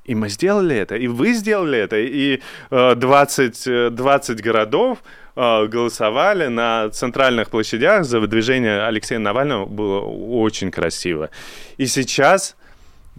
И 0.05 0.15
мы 0.15 0.29
сделали 0.29 0.77
это, 0.77 0.95
и 0.95 1.09
вы 1.09 1.33
сделали 1.33 1.79
это, 1.79 1.97
и 1.99 2.41
20, 2.71 3.95
20 3.95 4.41
э, 4.41 4.43
городов 4.43 4.99
э, 5.35 5.67
голосовали 5.67 6.47
на 6.47 6.89
центральных 6.91 7.51
площадях 7.51 8.05
за 8.05 8.21
выдвижение 8.21 8.87
Алексея 8.87 9.19
Навального. 9.19 9.67
Было 9.67 10.03
очень 10.03 10.71
красиво. 10.71 11.31
И 11.79 11.87
сейчас, 11.87 12.57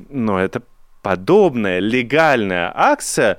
ну, 0.09 0.37
это 0.37 0.61
подобная 1.01 1.79
легальная 1.79 2.71
акция 2.73 3.37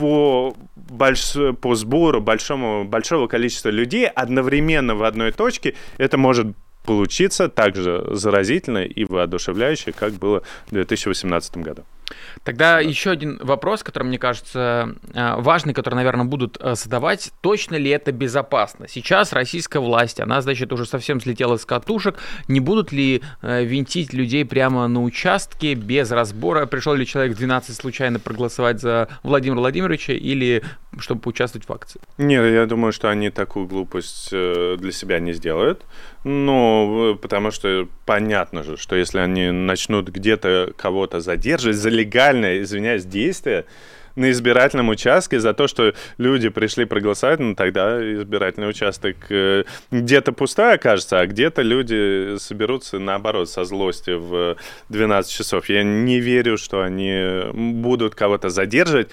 по, 0.00 0.56
больш... 0.76 1.36
по 1.60 1.74
сбору 1.74 2.20
большому, 2.22 2.84
большого 2.84 3.26
количества 3.26 3.68
людей 3.68 4.06
одновременно 4.06 4.94
в 4.94 5.04
одной 5.04 5.30
точке, 5.30 5.74
это 5.98 6.16
может 6.16 6.56
получиться 6.86 7.48
так 7.48 7.76
же 7.76 8.06
заразительно 8.12 8.78
и 8.78 9.04
воодушевляюще, 9.04 9.92
как 9.92 10.14
было 10.14 10.42
в 10.68 10.70
2018 10.70 11.58
году. 11.58 11.84
Тогда 12.44 12.74
да. 12.74 12.80
еще 12.80 13.10
один 13.10 13.38
вопрос, 13.42 13.82
который, 13.82 14.04
мне 14.04 14.18
кажется, 14.18 14.94
э, 15.14 15.34
важный, 15.36 15.74
который, 15.74 15.94
наверное, 15.94 16.24
будут 16.24 16.56
э, 16.60 16.74
задавать. 16.74 17.32
Точно 17.40 17.76
ли 17.76 17.90
это 17.90 18.12
безопасно? 18.12 18.88
Сейчас 18.88 19.32
российская 19.32 19.80
власть, 19.80 20.20
она, 20.20 20.40
значит, 20.40 20.72
уже 20.72 20.86
совсем 20.86 21.20
слетела 21.20 21.56
с 21.56 21.64
катушек. 21.64 22.18
Не 22.48 22.60
будут 22.60 22.92
ли 22.92 23.22
э, 23.42 23.64
винтить 23.64 24.12
людей 24.12 24.44
прямо 24.44 24.88
на 24.88 25.02
участке 25.02 25.74
без 25.74 26.10
разбора? 26.10 26.66
Пришел 26.66 26.94
ли 26.94 27.06
человек 27.06 27.36
12 27.36 27.76
случайно 27.76 28.18
проголосовать 28.18 28.80
за 28.80 29.08
Владимира 29.22 29.60
Владимировича 29.60 30.12
или 30.12 30.62
чтобы 30.98 31.20
поучаствовать 31.20 31.68
в 31.68 31.72
акции? 31.72 32.00
Нет, 32.18 32.44
я 32.52 32.66
думаю, 32.66 32.92
что 32.92 33.10
они 33.10 33.30
такую 33.30 33.66
глупость 33.66 34.30
для 34.30 34.92
себя 34.92 35.20
не 35.20 35.32
сделают. 35.32 35.84
Ну, 36.22 37.18
потому 37.20 37.50
что 37.50 37.88
понятно 38.04 38.62
же, 38.62 38.76
что 38.76 38.94
если 38.94 39.20
они 39.20 39.50
начнут 39.50 40.08
где-то 40.08 40.72
кого-то 40.76 41.20
задерживать 41.20 41.76
за 41.76 41.88
легальное, 41.88 42.60
извиняюсь, 42.60 43.04
действие, 43.04 43.64
на 44.16 44.30
избирательном 44.30 44.88
участке 44.88 45.40
за 45.40 45.54
то, 45.54 45.66
что 45.68 45.94
люди 46.18 46.48
пришли 46.48 46.84
проголосовать, 46.84 47.38
ну 47.38 47.54
тогда 47.54 47.98
избирательный 48.14 48.68
участок 48.68 49.16
э, 49.30 49.64
где-то 49.90 50.32
пустой 50.32 50.74
окажется, 50.74 51.20
а 51.20 51.26
где-то 51.26 51.62
люди 51.62 52.36
соберутся 52.38 52.98
наоборот 52.98 53.48
со 53.48 53.64
злости 53.64 54.10
в 54.10 54.56
12 54.88 55.32
часов. 55.32 55.68
Я 55.68 55.84
не 55.84 56.20
верю, 56.20 56.58
что 56.58 56.82
они 56.82 57.50
будут 57.52 58.14
кого-то 58.14 58.50
задерживать 58.50 59.08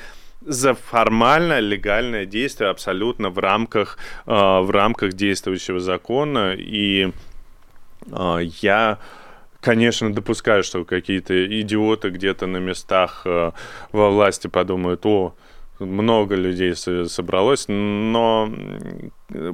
за 0.47 0.73
формально 0.73 1.60
легальное 1.60 2.25
действие 2.25 2.69
абсолютно 2.69 3.29
в 3.29 3.38
рамках, 3.38 3.97
э, 4.25 4.31
в 4.31 4.71
рамках 4.71 5.13
действующего 5.13 5.79
закона. 5.79 6.55
И 6.57 7.12
э, 8.12 8.39
я 8.62 8.97
конечно, 9.60 10.13
допускаю, 10.13 10.63
что 10.63 10.86
какие-то 10.86 11.33
идиоты 11.62 12.10
где-то 12.10 12.47
на 12.47 12.57
местах 12.57 13.23
э, 13.25 13.51
во 13.91 14.10
власти 14.10 14.47
подумают, 14.47 15.05
о, 15.05 15.36
много 15.80 16.36
людей 16.36 16.76
собралось, 16.76 17.66
но 17.68 18.52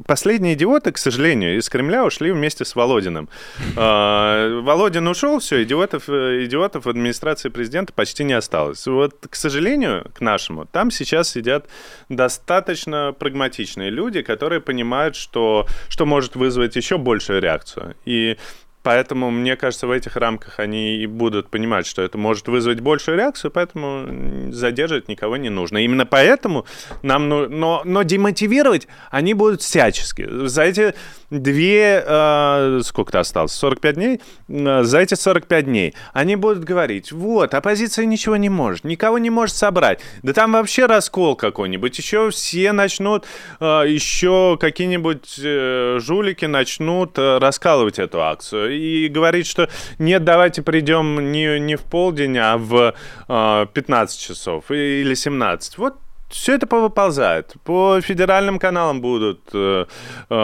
последние 0.05 0.53
идиоты, 0.53 0.91
к 0.91 0.97
сожалению, 0.97 1.57
из 1.57 1.69
Кремля 1.69 2.05
ушли 2.05 2.31
вместе 2.31 2.65
с 2.65 2.75
Володиным. 2.75 3.29
А, 3.75 4.61
Володин 4.61 5.07
ушел, 5.07 5.39
все, 5.39 5.63
идиотов, 5.63 6.07
идиотов 6.07 6.85
в 6.85 6.89
администрации 6.89 7.49
президента 7.49 7.91
почти 7.91 8.23
не 8.23 8.33
осталось. 8.33 8.85
Вот, 8.85 9.15
к 9.29 9.35
сожалению, 9.35 10.11
к 10.13 10.21
нашему, 10.21 10.65
там 10.65 10.91
сейчас 10.91 11.31
сидят 11.31 11.67
достаточно 12.07 13.15
прагматичные 13.17 13.89
люди, 13.89 14.21
которые 14.21 14.61
понимают, 14.61 15.15
что, 15.15 15.65
что 15.89 16.05
может 16.05 16.35
вызвать 16.35 16.75
еще 16.75 16.97
большую 16.97 17.41
реакцию. 17.41 17.95
И 18.05 18.37
Поэтому, 18.83 19.31
мне 19.31 19.55
кажется, 19.55 19.87
в 19.87 19.91
этих 19.91 20.17
рамках 20.17 20.59
они 20.59 20.97
и 20.97 21.05
будут 21.07 21.49
понимать, 21.49 21.87
что 21.87 22.01
это 22.01 22.17
может 22.17 22.49
вызвать 22.49 22.81
большую 22.81 23.17
реакцию, 23.17 23.49
поэтому 23.51 24.51
задерживать 24.51 25.07
никого 25.07 25.37
не 25.37 25.49
нужно. 25.49 25.77
Именно 25.77 26.05
поэтому 26.05 26.65
нам... 27.01 27.29
Ну, 27.29 27.47
но, 27.47 27.81
но 27.85 28.03
демотивировать 28.03 28.87
они 29.09 29.33
будут 29.33 29.61
всячески. 29.61 30.27
За 30.47 30.63
эти 30.63 30.93
две... 31.29 32.03
Э, 32.05 32.81
сколько-то 32.83 33.21
осталось? 33.21 33.53
45 33.53 33.95
дней? 33.95 34.21
Э, 34.49 34.83
за 34.83 34.99
эти 34.99 35.13
45 35.13 35.65
дней 35.65 35.93
они 36.11 36.35
будут 36.35 36.65
говорить, 36.65 37.13
вот, 37.13 37.53
оппозиция 37.53 38.05
ничего 38.05 38.35
не 38.35 38.49
может, 38.49 38.83
никого 38.83 39.17
не 39.17 39.29
может 39.29 39.55
собрать. 39.55 40.01
Да 40.23 40.33
там 40.33 40.51
вообще 40.51 40.87
раскол 40.87 41.37
какой-нибудь. 41.37 41.97
Еще 41.97 42.29
все 42.31 42.73
начнут, 42.73 43.25
э, 43.61 43.65
еще 43.87 44.57
какие-нибудь 44.59 45.39
э, 45.41 45.99
жулики 46.01 46.45
начнут 46.45 47.17
э, 47.17 47.37
раскалывать 47.37 47.97
эту 47.97 48.21
акцию 48.21 48.72
и 48.73 49.07
говорить, 49.07 49.47
что 49.47 49.69
нет, 49.99 50.23
давайте 50.23 50.61
придем 50.61 51.31
не, 51.31 51.59
не 51.59 51.75
в 51.75 51.83
полдень, 51.83 52.37
а 52.37 52.57
в 52.57 52.93
э, 53.27 53.65
15 53.73 54.19
часов 54.19 54.71
или 54.71 55.13
17. 55.13 55.77
Вот 55.77 55.95
все 56.33 56.55
это 56.55 56.67
повыползает. 56.67 57.53
По 57.63 58.01
федеральным 58.01 58.59
каналам 58.59 59.01
будут 59.01 59.41
э, 59.53 59.85
э, 60.29 60.35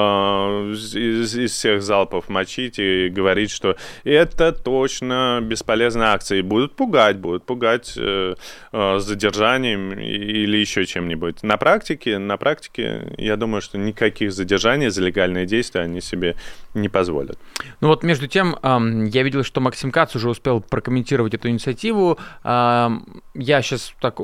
из, 0.71 1.35
из 1.35 1.51
всех 1.51 1.81
залпов 1.81 2.29
мочить 2.29 2.79
и 2.79 3.09
говорить, 3.09 3.51
что 3.51 3.75
это 4.03 4.51
точно 4.51 5.39
бесполезная 5.41 6.09
акция. 6.09 6.39
И 6.39 6.41
будут 6.41 6.75
пугать, 6.75 7.17
будут 7.17 7.45
пугать 7.45 7.93
э, 7.97 8.35
э, 8.71 8.99
задержанием 8.99 9.91
или 9.91 10.57
еще 10.57 10.85
чем-нибудь. 10.85 11.43
На 11.43 11.57
практике, 11.57 12.17
на 12.19 12.37
практике, 12.37 13.13
я 13.17 13.35
думаю, 13.35 13.61
что 13.61 13.77
никаких 13.77 14.31
задержаний 14.31 14.89
за 14.89 15.01
легальные 15.01 15.45
действия 15.45 15.81
они 15.81 16.01
себе 16.01 16.35
не 16.75 16.89
позволят. 16.89 17.39
Ну 17.81 17.87
вот 17.87 18.03
между 18.03 18.27
тем, 18.27 18.55
э, 18.61 19.07
я 19.11 19.23
видел, 19.23 19.43
что 19.43 19.59
Максим 19.59 19.91
Кац 19.91 20.15
уже 20.15 20.29
успел 20.29 20.61
прокомментировать 20.61 21.33
эту 21.33 21.49
инициативу. 21.49 22.19
Э, 22.43 22.89
я 23.33 23.61
сейчас 23.61 23.93
так 23.99 24.19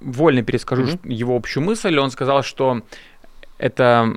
вольно 0.00 0.42
перескажу, 0.42 0.84
mm-hmm 0.84 1.12
его 1.12 1.36
общую 1.36 1.64
мысль. 1.64 1.96
Он 1.98 2.10
сказал, 2.10 2.42
что 2.42 2.82
это 3.58 4.16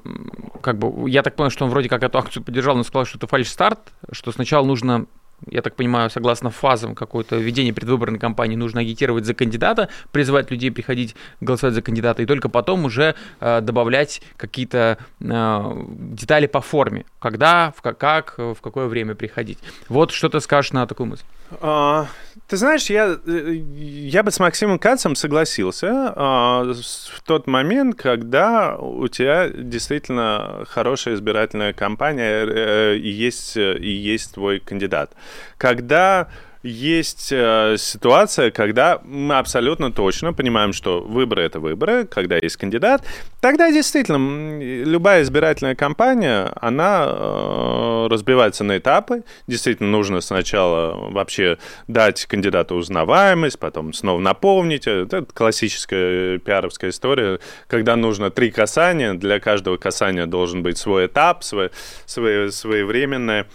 как 0.61 0.77
бы, 0.77 1.09
я 1.09 1.21
так 1.21 1.35
понял, 1.35 1.49
что 1.49 1.65
он 1.65 1.71
вроде 1.71 1.89
как 1.89 2.03
эту 2.03 2.17
акцию 2.17 2.43
поддержал, 2.43 2.75
но 2.75 2.83
сказал, 2.83 3.05
что 3.05 3.17
это 3.17 3.27
фальш-старт, 3.27 3.79
что 4.11 4.31
сначала 4.31 4.65
нужно 4.65 5.05
я 5.49 5.61
так 5.61 5.75
понимаю, 5.75 6.09
согласно 6.09 6.49
фазам 6.49 6.95
какой-то 6.95 7.37
ведения 7.37 7.73
предвыборной 7.73 8.19
кампании, 8.19 8.55
нужно 8.55 8.81
агитировать 8.81 9.25
за 9.25 9.33
кандидата, 9.33 9.89
призывать 10.11 10.51
людей 10.51 10.71
приходить 10.71 11.15
голосовать 11.41 11.75
за 11.75 11.81
кандидата, 11.81 12.21
и 12.21 12.25
только 12.25 12.49
потом 12.49 12.85
уже 12.85 13.15
э, 13.39 13.61
добавлять 13.61 14.21
какие-то 14.37 14.97
э, 15.19 15.85
детали 15.87 16.47
по 16.47 16.61
форме, 16.61 17.05
когда, 17.19 17.73
в, 17.75 17.81
как, 17.81 18.35
в 18.37 18.57
какое 18.61 18.87
время 18.87 19.15
приходить. 19.15 19.59
Вот 19.89 20.11
что 20.11 20.29
ты 20.29 20.39
скажешь 20.39 20.71
на 20.71 20.87
такую 20.87 21.07
мысль. 21.07 21.25
А, 21.61 22.07
ты 22.47 22.57
знаешь, 22.57 22.89
я, 22.89 23.17
э, 23.25 23.53
я 23.53 24.23
бы 24.23 24.31
с 24.31 24.39
Максимом 24.39 24.79
Кацем 24.79 25.15
согласился 25.15 26.13
а, 26.15 26.63
в 26.63 27.21
тот 27.23 27.47
момент, 27.47 27.95
когда 27.95 28.75
у 28.77 29.07
тебя 29.07 29.49
действительно 29.49 30.63
хорошая 30.67 31.15
избирательная 31.15 31.73
кампания 31.73 32.45
э, 32.45 32.95
и 32.97 33.09
есть, 33.09 33.57
и 33.57 33.89
есть 33.89 34.33
твой 34.33 34.59
кандидат. 34.59 35.11
Когда 35.57 36.29
есть 36.63 37.29
э, 37.31 37.75
ситуация, 37.77 38.49
когда 38.49 39.01
мы 39.03 39.37
абсолютно 39.37 39.91
точно 39.91 40.31
понимаем, 40.31 40.71
что 40.71 41.01
выборы 41.01 41.43
это 41.43 41.59
выборы, 41.59 42.05
когда 42.05 42.37
есть 42.37 42.55
кандидат, 42.55 43.05
тогда 43.41 43.69
действительно 43.69 44.61
любая 44.61 45.23
избирательная 45.23 45.75
кампания, 45.75 46.53
она 46.55 47.05
э, 47.05 48.07
разбивается 48.09 48.63
на 48.63 48.77
этапы. 48.77 49.23
Действительно 49.45 49.89
нужно 49.89 50.21
сначала 50.21 51.11
вообще 51.11 51.57
дать 51.89 52.25
кандидату 52.25 52.75
узнаваемость, 52.75 53.59
потом 53.59 53.91
снова 53.91 54.21
наполнить. 54.21 54.87
Это 54.87 55.25
классическая 55.25 56.37
пиаровская 56.39 56.91
история, 56.91 57.39
когда 57.67 57.97
нужно 57.97 58.31
три 58.31 58.51
касания, 58.51 59.13
для 59.15 59.41
каждого 59.41 59.75
касания 59.75 60.27
должен 60.27 60.63
быть 60.63 60.77
свой 60.77 61.07
этап, 61.07 61.43
свое, 61.43 61.71
свое, 62.05 62.51
своевременное 62.51 63.47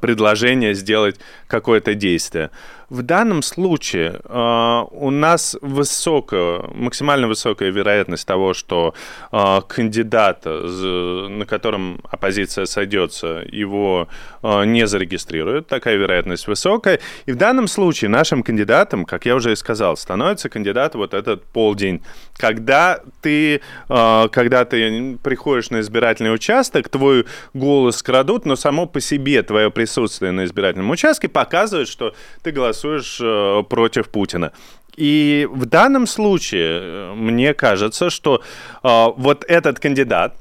предложение 0.00 0.74
сделать 0.74 1.16
какое-то 1.48 1.94
действие. 1.94 2.50
В 2.88 3.02
данном 3.02 3.42
случае 3.42 4.20
э, 4.22 4.84
у 4.92 5.10
нас 5.10 5.56
высокая, 5.60 6.62
максимально 6.72 7.26
высокая 7.26 7.70
вероятность 7.70 8.24
того, 8.26 8.54
что 8.54 8.94
э, 9.32 9.60
кандидат, 9.66 10.44
на 10.44 11.44
котором 11.46 12.00
оппозиция 12.08 12.64
сойдется, 12.66 13.44
его 13.50 14.06
э, 14.42 14.64
не 14.66 14.86
зарегистрируют. 14.86 15.66
Такая 15.66 15.96
вероятность 15.96 16.46
высокая. 16.46 17.00
И 17.26 17.32
в 17.32 17.36
данном 17.36 17.66
случае 17.66 18.08
нашим 18.08 18.44
кандидатом, 18.44 19.04
как 19.04 19.26
я 19.26 19.34
уже 19.34 19.50
и 19.50 19.56
сказал, 19.56 19.96
становится 19.96 20.48
кандидат 20.48 20.94
вот 20.94 21.12
этот 21.12 21.44
полдень. 21.44 22.02
Когда 22.36 23.00
ты, 23.20 23.62
э, 23.88 24.28
когда 24.30 24.64
ты 24.64 25.18
приходишь 25.24 25.70
на 25.70 25.80
избирательный 25.80 26.32
участок, 26.32 26.88
твой 26.88 27.26
голос 27.52 28.00
крадут, 28.04 28.46
но 28.46 28.54
само 28.54 28.86
по 28.86 29.00
себе 29.00 29.42
твое 29.42 29.72
присутствие 29.72 30.30
на 30.30 30.44
избирательном 30.44 30.90
участке 30.90 31.28
показывает, 31.28 31.88
что 31.88 32.14
ты 32.44 32.52
голосуешь 32.52 32.75
голосуешь 32.76 33.18
э, 33.20 33.62
против 33.68 34.08
Путина. 34.08 34.52
И 34.96 35.48
в 35.50 35.66
данном 35.66 36.06
случае 36.06 36.80
э, 36.80 37.14
мне 37.14 37.54
кажется, 37.54 38.10
что 38.10 38.42
э, 38.82 39.06
вот 39.16 39.44
этот 39.48 39.78
кандидат, 39.78 40.36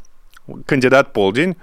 кандидат 0.66 1.14
Полдень, 1.14 1.56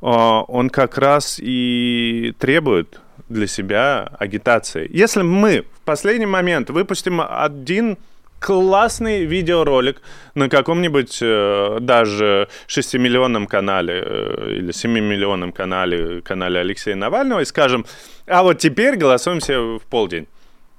он 0.00 0.70
как 0.70 0.96
раз 0.96 1.40
и 1.42 2.32
требует 2.38 3.00
для 3.28 3.48
себя 3.48 4.08
агитации. 4.20 4.88
Если 4.92 5.22
мы 5.22 5.64
в 5.74 5.80
последний 5.84 6.26
момент 6.26 6.70
выпустим 6.70 7.20
один 7.20 7.98
классный 8.38 9.24
видеоролик 9.24 10.00
на 10.34 10.48
каком-нибудь 10.48 11.18
э, 11.20 11.78
даже 11.80 12.48
6-миллионном 12.68 13.46
канале 13.46 14.02
э, 14.04 14.54
или 14.58 14.70
7-миллионном 14.70 15.52
канале, 15.52 16.20
канале 16.22 16.60
Алексея 16.60 16.96
Навального 16.96 17.40
и 17.40 17.44
скажем, 17.44 17.84
а 18.26 18.42
вот 18.42 18.58
теперь 18.58 18.96
голосуем 18.96 19.40
все 19.40 19.78
в 19.78 19.82
полдень. 19.86 20.26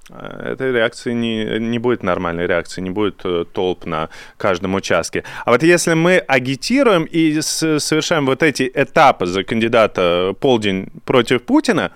Э, 0.10 0.54
этой 0.54 0.72
реакции 0.72 1.14
не, 1.14 1.60
не 1.60 1.80
будет 1.80 2.04
нормальной 2.04 2.48
реакции, 2.48 2.82
не 2.82 2.90
будет 2.90 3.22
э, 3.24 3.46
толп 3.52 3.86
на 3.86 4.10
каждом 4.38 4.76
участке. 4.76 5.24
А 5.46 5.52
вот 5.52 5.64
если 5.64 5.94
мы 5.94 6.18
агитируем 6.18 7.04
и 7.04 7.42
совершаем 7.42 8.26
вот 8.26 8.44
эти 8.44 8.70
этапы 8.74 9.26
за 9.26 9.44
кандидата 9.44 10.34
полдень 10.40 10.88
против 11.06 11.44
Путина, 11.44 11.92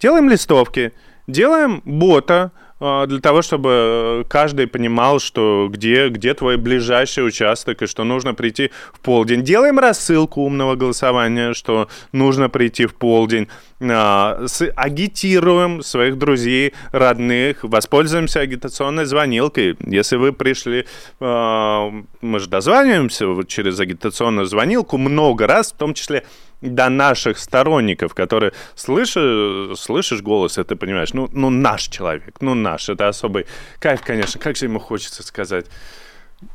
делаем 0.00 0.28
листовки, 0.28 0.92
делаем 1.26 1.82
бота, 1.84 2.52
для 2.82 3.20
того, 3.20 3.42
чтобы 3.42 4.26
каждый 4.28 4.66
понимал, 4.66 5.20
что 5.20 5.68
где, 5.70 6.08
где 6.08 6.34
твой 6.34 6.56
ближайший 6.56 7.24
участок 7.24 7.82
и 7.82 7.86
что 7.86 8.02
нужно 8.02 8.34
прийти 8.34 8.70
в 8.92 8.98
полдень. 8.98 9.42
Делаем 9.42 9.78
рассылку 9.78 10.42
умного 10.42 10.74
голосования, 10.74 11.54
что 11.54 11.88
нужно 12.10 12.48
прийти 12.48 12.86
в 12.86 12.94
полдень. 12.94 13.48
А, 13.80 14.44
агитируем 14.76 15.82
своих 15.82 16.18
друзей, 16.18 16.74
родных, 16.92 17.62
воспользуемся 17.62 18.40
агитационной 18.40 19.04
звонилкой. 19.04 19.76
Если 19.86 20.16
вы 20.16 20.32
пришли, 20.32 20.86
а, 21.20 21.90
мы 22.20 22.38
же 22.38 22.48
дозваниваемся 22.48 23.26
через 23.46 23.78
агитационную 23.78 24.46
звонилку 24.46 24.98
много 24.98 25.46
раз, 25.46 25.72
в 25.72 25.76
том 25.76 25.94
числе 25.94 26.24
до 26.62 26.88
наших 26.88 27.38
сторонников, 27.38 28.14
которые 28.14 28.52
слышишь, 28.74 29.78
слышишь 29.78 30.22
голос, 30.22 30.58
и 30.58 30.64
ты 30.64 30.76
понимаешь, 30.76 31.12
ну, 31.12 31.28
ну 31.32 31.50
наш 31.50 31.88
человек, 31.88 32.36
ну 32.40 32.54
наш, 32.54 32.88
это 32.88 33.08
особый 33.08 33.46
кайф, 33.78 34.00
конечно, 34.02 34.40
как 34.40 34.56
же 34.56 34.66
ему 34.66 34.78
хочется 34.78 35.22
сказать. 35.22 35.66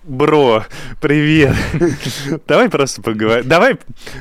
Бро, 0.04 0.66
привет. 1.02 1.56
Давай 2.48 2.70
просто 2.70 3.02
поговорим. 3.02 3.48
Давай. 3.48 3.78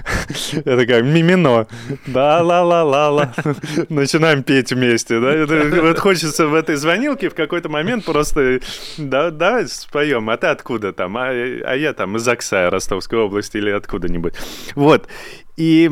Это 0.53 0.87
как 0.87 1.03
мимино. 1.05 1.67
Да, 2.07 2.43
ла 2.43 2.63
ла 2.63 2.85
ла 2.85 3.11
ла. 3.11 3.35
Начинаем 3.89 4.43
петь 4.43 4.73
вместе. 4.73 5.21
Да? 5.21 5.83
Вот 5.83 5.99
хочется 5.99 6.47
в 6.47 6.55
этой 6.55 6.77
звонилке 6.77 7.29
в 7.31 7.35
какой-то 7.35 7.69
момент 7.69 8.05
просто. 8.05 8.61
Да, 8.97 9.31
давай 9.31 9.67
споем. 9.67 10.31
А 10.31 10.37
ты 10.37 10.49
откуда 10.49 10.93
там? 10.93 11.17
А, 11.17 11.31
а 11.31 11.75
я 11.75 11.93
там 11.93 12.17
из 12.17 12.27
Оксая, 12.27 12.71
Ростовской 12.71 13.19
области 13.19 13.57
или 13.57 13.71
откуда-нибудь. 13.71 14.35
Вот. 14.75 15.09
И 15.57 15.91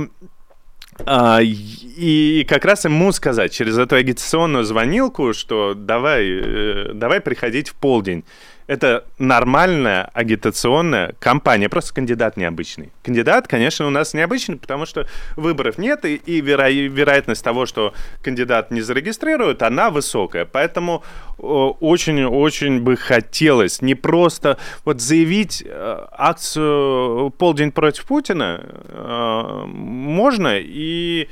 а, 1.07 1.41
и 1.43 2.45
как 2.49 2.65
раз 2.65 2.85
ему 2.85 3.11
сказать 3.13 3.53
через 3.53 3.79
эту 3.79 3.97
агитационную 3.97 4.65
звонилку, 4.65 5.33
что 5.33 5.75
давай, 5.75 6.25
э, 6.25 6.93
давай 6.95 7.21
приходить 7.21 7.69
в 7.69 7.75
полдень 7.75 8.25
это 8.67 9.05
нормальная 9.19 10.11
агитационная 10.15 11.15
кампания, 11.19 11.69
просто 11.69 11.95
кандидат 11.95 12.37
необычный. 12.37 12.93
Кандидат, 13.03 13.47
конечно, 13.47 13.87
у 13.87 13.91
нас 13.91 14.15
необычный, 14.15 14.57
потому 14.57 14.87
что 14.87 15.07
выборов 15.37 15.77
нет, 15.79 16.05
и, 16.05 16.17
и 16.17 16.41
веро, 16.41 16.71
вероятность 16.71 17.45
того, 17.45 17.67
что 17.67 17.93
кандидат 18.23 18.71
не 18.71 18.81
зарегистрируют, 18.81 19.63
она 19.63 19.91
высокая. 19.91 20.47
Поэтому 20.47 21.03
очень-очень 21.39 22.81
бы 22.81 22.97
хотелось 22.97 23.83
не 23.83 23.95
просто 23.95 24.59
вот 24.85 25.01
заявить 25.01 25.63
э, 25.67 26.07
акцию 26.13 27.31
«Полдень 27.31 27.73
против 27.73 28.05
Путина» 28.07 28.61
э, 28.63 29.65
можно, 29.67 30.59
и, 30.59 31.29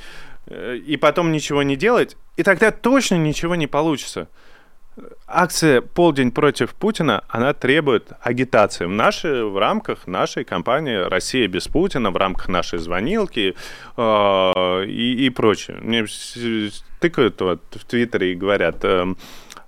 э, 0.47 0.77
и 0.77 0.97
потом 0.97 1.33
ничего 1.33 1.63
не 1.63 1.77
делать, 1.77 2.17
и 2.37 2.43
тогда 2.43 2.73
точно 2.73 3.15
ничего 3.15 3.55
не 3.55 3.67
получится 3.67 4.29
акция 5.27 5.81
«Полдень 5.81 6.31
против 6.33 6.75
Путина», 6.75 7.25
она 7.29 7.55
требует 7.55 8.13
агитации 8.21 8.85
в, 8.85 8.91
нашей, 8.91 9.45
в 9.45 9.59
рамках 9.59 10.07
нашей 10.07 10.45
кампании 10.45 10.97
«Россия 10.97 11.49
без 11.49 11.69
Путина», 11.69 12.11
в 12.11 12.17
рамках 12.17 12.49
нашей 12.49 12.79
звонилки 12.79 13.55
э, 13.97 14.85
и, 14.87 15.27
и 15.27 15.31
прочее. 15.31 15.79
Мне 15.81 16.05
тыкают 17.01 17.41
вот 17.41 17.63
в 17.71 17.85
Твиттере 17.85 18.33
и 18.33 18.35
говорят, 18.35 18.85
э, 18.85 19.15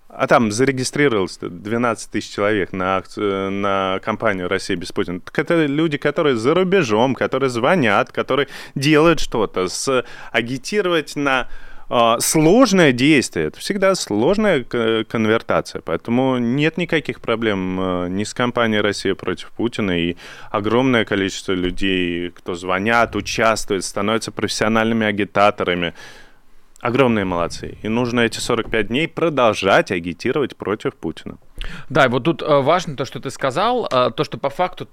а 0.09 0.27
там 0.27 0.53
зарегистрировалось 0.53 1.39
12 1.41 2.11
тысяч 2.11 2.33
человек 2.33 2.73
на, 2.73 2.97
акцию, 2.97 3.51
на 3.51 4.01
кампанию 4.05 4.49
«Россия 4.49 4.77
без 4.77 4.93
Путина». 4.93 5.21
Так 5.21 5.39
это 5.39 5.67
люди, 5.67 5.97
которые 5.97 6.37
за 6.37 6.55
рубежом, 6.55 7.15
которые 7.15 7.51
звонят, 7.51 8.13
которые 8.13 8.49
делают 8.75 9.19
что-то. 9.19 9.69
С, 9.69 10.05
агитировать 10.31 11.17
на 11.17 11.49
сложное 12.21 12.93
действие, 12.93 13.47
это 13.49 13.59
всегда 13.61 13.95
сложная 13.95 14.65
конвертация, 14.65 15.83
поэтому 15.83 16.39
нет 16.39 16.79
никаких 16.79 17.21
проблем 17.21 17.79
а, 17.81 18.07
ни 18.07 18.25
с 18.25 18.33
компанией 18.33 18.81
«Россия 18.81 19.15
против 19.15 19.51
Путина», 19.51 19.99
и 19.99 20.17
огромное 20.51 21.05
количество 21.05 21.53
людей, 21.53 22.31
кто 22.31 22.55
звонят, 22.55 23.17
участвует, 23.17 23.85
становятся 23.85 24.33
профессиональными 24.33 25.07
агитаторами, 25.07 25.95
огромные 26.81 27.25
молодцы. 27.25 27.79
И 27.83 27.89
нужно 27.89 28.21
эти 28.21 28.39
45 28.39 28.89
дней 28.89 29.09
продолжать 29.09 29.91
агитировать 29.91 30.57
против 30.57 30.95
Путина. 30.95 31.39
Да, 31.89 32.05
и 32.05 32.09
вот 32.09 32.25
тут 32.25 32.43
э, 32.43 32.61
важно 32.61 32.97
то, 32.97 33.07
что 33.07 33.21
ты 33.21 33.31
сказал, 33.31 33.89
э, 33.91 34.11
то, 34.15 34.25
что 34.25 34.37
по 34.37 34.51
факту 34.51 34.89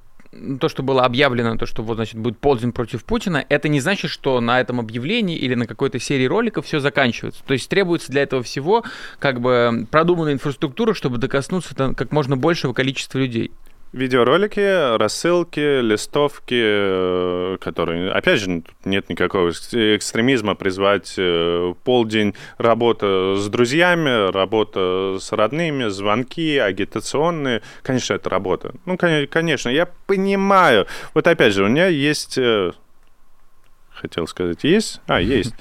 то, 0.60 0.70
что 0.70 0.82
было 0.82 1.04
объявлено, 1.04 1.58
то, 1.58 1.66
что 1.66 1.84
вот, 1.84 1.96
значит, 1.96 2.16
будет 2.16 2.38
полдень 2.38 2.72
против 2.72 3.04
Путина, 3.04 3.46
это 3.50 3.68
не 3.68 3.82
значит, 3.82 4.10
что 4.10 4.40
на 4.40 4.62
этом 4.62 4.80
объявлении 4.80 5.38
или 5.38 5.56
на 5.56 5.68
какой-то 5.68 6.00
серии 6.00 6.26
роликов 6.26 6.66
все 6.66 6.80
заканчивается. 6.80 7.44
То 7.46 7.54
есть 7.54 7.70
требуется 7.70 8.12
для 8.12 8.24
этого 8.24 8.42
всего 8.42 8.84
как 9.20 9.42
бы 9.42 9.88
продуманная 9.92 10.34
инфраструктура, 10.34 10.94
чтобы 10.94 11.18
докоснуться 11.18 11.76
там, 11.76 11.96
как 11.96 12.12
можно 12.12 12.38
большего 12.38 12.74
количества 12.74 13.18
людей. 13.18 13.52
Видеоролики, 13.94 14.96
рассылки, 14.96 15.82
листовки, 15.82 16.56
э, 16.56 17.58
которые, 17.60 18.10
опять 18.12 18.40
же, 18.40 18.64
нет 18.86 19.10
никакого 19.10 19.50
экстремизма 19.50 20.56
призвать 20.56 21.16
э, 21.18 21.74
полдень 21.84 22.34
работа 22.58 23.36
с 23.36 23.50
друзьями, 23.50 24.32
работа 24.32 25.18
с 25.20 25.34
родными, 25.34 25.90
звонки, 25.90 26.58
агитационные. 26.58 27.64
Конечно, 27.84 28.14
это 28.14 28.30
работа. 28.30 28.74
Ну, 28.86 28.96
конечно, 28.96 29.68
я 29.68 29.90
понимаю. 30.06 30.88
Вот 31.14 31.28
опять 31.28 31.54
же, 31.54 31.66
у 31.66 31.68
меня 31.68 31.88
есть 31.88 32.38
э, 32.38 32.72
хотел 33.90 34.26
сказать, 34.26 34.64
есть? 34.64 35.02
А, 35.08 35.20
есть. 35.20 35.54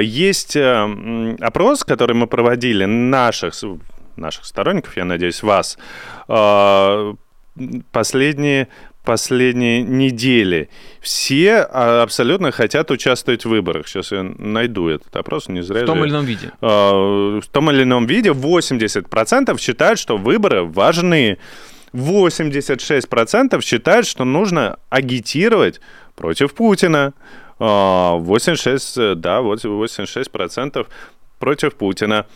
Есть 0.00 0.56
опрос, 0.56 1.84
который 1.84 2.16
мы 2.16 2.26
проводили 2.26 2.86
наших 2.86 3.54
наших 4.16 4.44
сторонников, 4.44 4.96
я 4.96 5.06
надеюсь, 5.06 5.42
вас, 5.42 5.78
последние 7.90 8.68
последние 9.04 9.82
недели. 9.82 10.68
Все 11.00 11.66
а, 11.68 12.02
абсолютно 12.02 12.52
хотят 12.52 12.90
участвовать 12.90 13.44
в 13.44 13.48
выборах. 13.48 13.88
Сейчас 13.88 14.12
я 14.12 14.22
найду 14.22 14.88
этот 14.88 15.14
опрос, 15.16 15.48
не 15.48 15.62
зря. 15.62 15.82
В 15.82 15.86
том 15.86 15.98
же... 15.98 16.04
или 16.04 16.10
ином 16.12 16.24
виде. 16.24 16.52
А, 16.60 17.40
в 17.40 17.46
том 17.48 17.70
или 17.70 17.82
ином 17.82 18.06
виде 18.06 18.30
80% 18.30 19.60
считают, 19.60 19.98
что 19.98 20.16
выборы 20.16 20.64
важны. 20.64 21.38
86% 21.92 23.60
считают, 23.60 24.06
что 24.06 24.24
нужно 24.24 24.78
агитировать 24.88 25.80
против 26.14 26.54
Путина. 26.54 27.12
86, 27.58 29.16
да, 29.16 29.40
86% 29.40 30.86
против 31.38 31.74
Путина. 31.74 32.26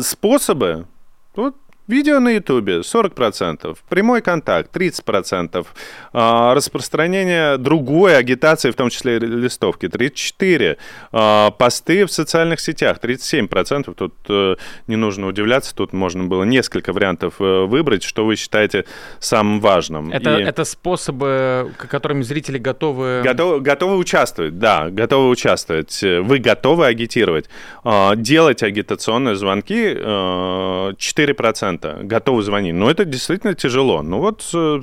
Способы, 0.00 0.86
вот 1.34 1.56
Видео 1.86 2.18
на 2.18 2.30
Ютубе 2.30 2.78
40%, 2.78 3.76
прямой 3.90 4.22
контакт 4.22 4.74
30%, 4.74 5.66
а, 6.14 6.54
распространение 6.54 7.58
другой 7.58 8.16
агитации, 8.16 8.70
в 8.70 8.74
том 8.74 8.88
числе 8.88 9.18
листовки 9.18 9.88
34%, 9.88 10.78
а, 11.12 11.50
посты 11.50 12.06
в 12.06 12.10
социальных 12.10 12.60
сетях 12.60 13.00
37%. 13.02 13.94
Тут 13.94 14.14
э, 14.30 14.56
не 14.86 14.96
нужно 14.96 15.26
удивляться, 15.26 15.74
тут 15.74 15.92
можно 15.92 16.24
было 16.24 16.44
несколько 16.44 16.94
вариантов 16.94 17.34
э, 17.38 17.66
выбрать, 17.66 18.02
что 18.02 18.24
вы 18.24 18.36
считаете 18.36 18.86
самым 19.18 19.60
важным. 19.60 20.10
Это, 20.10 20.38
И... 20.38 20.42
это 20.42 20.64
способы, 20.64 21.70
которыми 21.76 22.22
зрители 22.22 22.56
готовы... 22.56 23.20
Готовы, 23.22 23.60
готовы 23.60 23.98
участвовать, 23.98 24.58
да, 24.58 24.88
готовы 24.88 25.28
участвовать. 25.28 26.00
Вы 26.02 26.38
готовы 26.38 26.86
агитировать. 26.86 27.50
А, 27.82 28.16
делать 28.16 28.62
агитационные 28.62 29.36
звонки 29.36 29.92
4% 29.94 31.73
процента 31.78 32.04
готовы 32.04 32.42
звонить. 32.42 32.74
Но 32.74 32.90
это 32.90 33.04
действительно 33.04 33.54
тяжело. 33.54 34.02
Ну 34.02 34.18
вот, 34.18 34.48
э, 34.54 34.80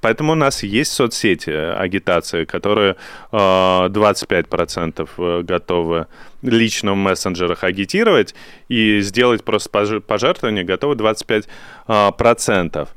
поэтому 0.00 0.32
у 0.32 0.36
нас 0.36 0.62
есть 0.62 0.92
соцсети 0.92 1.50
агитации, 1.50 2.44
которые 2.44 2.96
25% 3.32 5.08
э, 5.18 5.42
готовы 5.42 6.06
лично 6.42 6.92
в 6.92 6.96
мессенджерах 6.96 7.64
агитировать 7.64 8.34
и 8.68 9.00
сделать 9.00 9.44
просто 9.44 10.00
пожертвование 10.00 10.64
готовы 10.64 10.94
25%. 10.94 12.88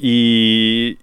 И, 0.00 0.98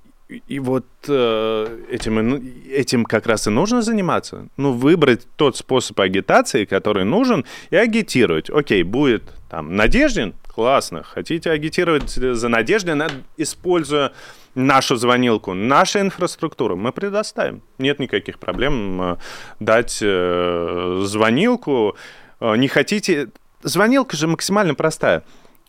и 0.47 0.59
вот 0.59 0.85
э, 1.07 1.77
этим, 1.91 2.43
этим 2.69 3.05
как 3.05 3.27
раз 3.27 3.47
и 3.47 3.49
нужно 3.49 3.81
заниматься. 3.81 4.47
Ну, 4.57 4.73
выбрать 4.73 5.27
тот 5.35 5.57
способ 5.57 5.99
агитации, 5.99 6.65
который 6.65 7.05
нужен, 7.05 7.45
и 7.71 7.75
агитировать. 7.77 8.49
Окей, 8.49 8.83
будет 8.83 9.23
там 9.49 9.75
Надеждин, 9.75 10.33
Классно. 10.53 11.03
Хотите 11.03 11.49
агитировать 11.49 12.09
за 12.09 12.49
Надеждой, 12.49 12.95
используя 13.37 14.11
нашу 14.53 14.97
звонилку, 14.97 15.53
нашу 15.53 16.01
инфраструктуру, 16.01 16.75
мы 16.75 16.91
предоставим. 16.91 17.61
Нет 17.77 17.99
никаких 17.99 18.37
проблем 18.37 19.01
э, 19.01 19.17
дать 19.61 19.99
э, 20.01 21.03
звонилку. 21.05 21.95
Э, 22.41 22.57
не 22.57 22.67
хотите... 22.67 23.29
Звонилка 23.63 24.17
же 24.17 24.27
максимально 24.27 24.75
простая. 24.75 25.23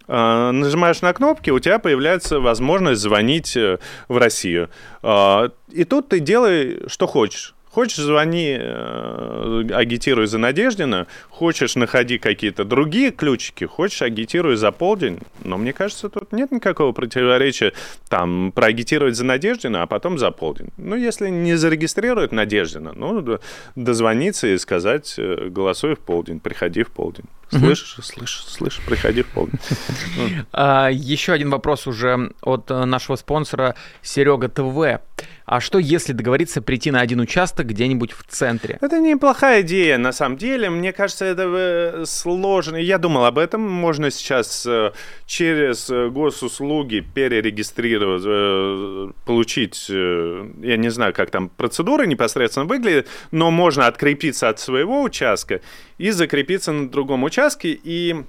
Нажимаешь 0.09 1.01
на 1.01 1.13
кнопки, 1.13 1.51
у 1.51 1.61
тебя 1.61 1.79
появляется 1.79 2.41
возможность 2.41 3.03
звонить 3.03 3.55
в 3.55 4.19
Россию. 4.19 4.69
И 5.03 5.85
тут 5.89 6.09
ты 6.09 6.19
делай, 6.19 6.83
что 6.89 7.07
хочешь. 7.07 7.55
Хочешь, 7.73 7.97
звони, 7.97 8.55
э, 8.61 9.65
агитируй 9.73 10.27
за 10.27 10.37
Надеждина, 10.37 11.07
хочешь, 11.31 11.75
находи 11.75 12.19
какие-то 12.19 12.65
другие 12.65 13.13
ключики, 13.13 13.65
хочешь, 13.65 14.03
агитируй 14.03 14.57
за 14.57 14.73
полдень. 14.73 15.21
Но 15.43 15.57
мне 15.57 15.73
кажется, 15.73 16.11
тут 16.11 16.33
нет 16.33 16.53
никакого 16.53 16.93
противоречия 16.93 17.73
там 18.11 18.53
проагитировать 18.53 19.17
за 19.17 19.25
Надеждина, 19.25 19.83
а 19.83 19.87
потом 19.87 20.19
за 20.19 20.31
полдень. 20.31 20.69
Ну, 20.77 20.97
если 20.97 21.31
не 21.31 21.55
зарегистрируют 21.55 22.33
Надеждина, 22.33 22.93
ну, 22.95 23.39
дозвониться 23.75 24.49
и 24.49 24.59
сказать, 24.59 25.15
э, 25.17 25.49
голосуй 25.49 25.95
в 25.95 26.01
полдень, 26.01 26.41
приходи 26.41 26.83
в 26.83 26.91
полдень. 26.91 27.25
Слышишь, 27.49 27.97
слышишь, 28.03 28.45
слышишь, 28.47 28.85
приходи 28.85 29.23
в 29.23 29.29
полдень. 29.29 29.59
А, 30.53 30.89
еще 30.91 31.33
один 31.33 31.51
вопрос 31.51 31.87
уже 31.87 32.33
от 32.43 32.71
э, 32.71 32.85
нашего 32.85 33.17
спонсора 33.17 33.75
Серега 34.03 34.49
ТВ. 34.49 35.01
А 35.45 35.61
что, 35.61 35.79
если 35.79 36.13
договориться 36.13 36.63
прийти 36.63 36.91
на 36.91 37.01
один 37.01 37.21
участок 37.21 37.67
где-нибудь 37.67 38.13
в 38.13 38.25
центре? 38.29 38.79
Это 38.81 39.01
неплохая 39.01 39.63
идея, 39.63 39.99
на 39.99 40.13
самом 40.13 40.37
деле. 40.37 40.71
Мне 40.71 40.93
кажется, 40.93 41.25
это 41.25 41.45
э, 41.47 42.05
сложно. 42.07 42.77
Я 42.77 42.99
думал 42.99 43.25
об 43.25 43.39
этом. 43.39 43.63
Можно 43.63 44.11
сейчас 44.11 44.65
э, 44.67 44.93
через 45.27 45.91
госуслуги 46.11 47.01
перерегистрировать, 47.01 49.13
получить, 49.25 49.89
я 49.89 50.77
не 50.77 50.91
знаю, 50.91 51.13
как 51.13 51.31
там 51.31 51.49
процедура 51.49 52.05
непосредственно 52.05 52.67
выглядит, 52.67 53.09
но 53.31 53.51
можно 53.51 53.87
открепиться 53.87 54.49
от 54.49 54.61
своего 54.61 55.03
участка 55.03 55.61
и 55.99 56.11
закрепиться 56.11 56.73
на 56.73 56.89
другом 56.89 57.25
участке, 57.25 57.73
и 57.73 58.25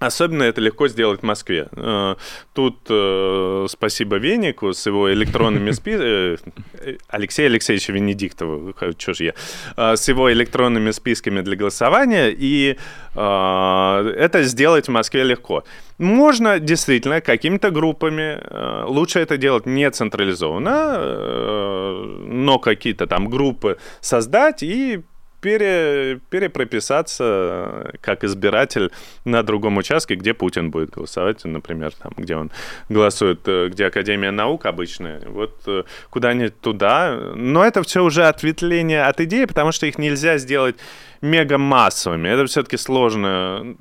Особенно 0.00 0.44
это 0.44 0.62
легко 0.62 0.88
сделать 0.88 1.20
в 1.20 1.24
Москве. 1.24 1.68
Э, 1.72 2.14
тут 2.54 2.78
э, 2.88 3.66
спасибо 3.68 4.16
Венику 4.16 4.72
с 4.72 4.86
его 4.86 5.12
электронными 5.12 5.72
списками, 5.72 6.38
э, 6.72 6.96
Алексею 7.08 7.50
Алексеевичу 7.50 7.92
Венедиктову, 7.92 8.74
что 8.96 9.12
же 9.12 9.24
я, 9.24 9.96
с 9.96 10.08
его 10.08 10.32
электронными 10.32 10.90
списками 10.92 11.42
для 11.42 11.54
голосования, 11.54 12.30
и 12.30 12.78
это 13.12 14.42
сделать 14.42 14.86
в 14.86 14.90
Москве 14.90 15.24
легко. 15.24 15.64
Можно 15.98 16.60
действительно 16.60 17.20
какими-то 17.20 17.70
группами, 17.70 18.40
лучше 18.86 19.18
это 19.18 19.36
делать 19.36 19.66
не 19.66 19.90
централизованно, 19.90 22.24
но 22.24 22.58
какие-то 22.58 23.06
там 23.06 23.28
группы 23.28 23.76
создать 24.00 24.62
и 24.62 25.02
пере, 25.40 26.20
перепрописаться 26.30 27.92
как 28.00 28.24
избиратель 28.24 28.90
на 29.24 29.42
другом 29.42 29.76
участке, 29.76 30.14
где 30.14 30.34
Путин 30.34 30.70
будет 30.70 30.90
голосовать, 30.90 31.44
например, 31.44 31.92
там, 31.92 32.12
где 32.16 32.36
он 32.36 32.50
голосует, 32.88 33.40
э, 33.46 33.68
где 33.68 33.86
Академия 33.86 34.30
наук 34.30 34.66
обычная, 34.66 35.22
вот 35.26 35.62
э, 35.66 35.84
куда-нибудь 36.10 36.60
туда. 36.60 37.18
Но 37.34 37.64
это 37.64 37.82
все 37.82 38.02
уже 38.02 38.26
ответвление 38.26 39.04
от 39.04 39.20
идеи, 39.20 39.44
потому 39.44 39.72
что 39.72 39.86
их 39.86 39.98
нельзя 39.98 40.38
сделать 40.38 40.76
мегамассовыми. 41.20 42.28
Это 42.28 42.46
все-таки 42.46 42.76
сложная 42.76 43.76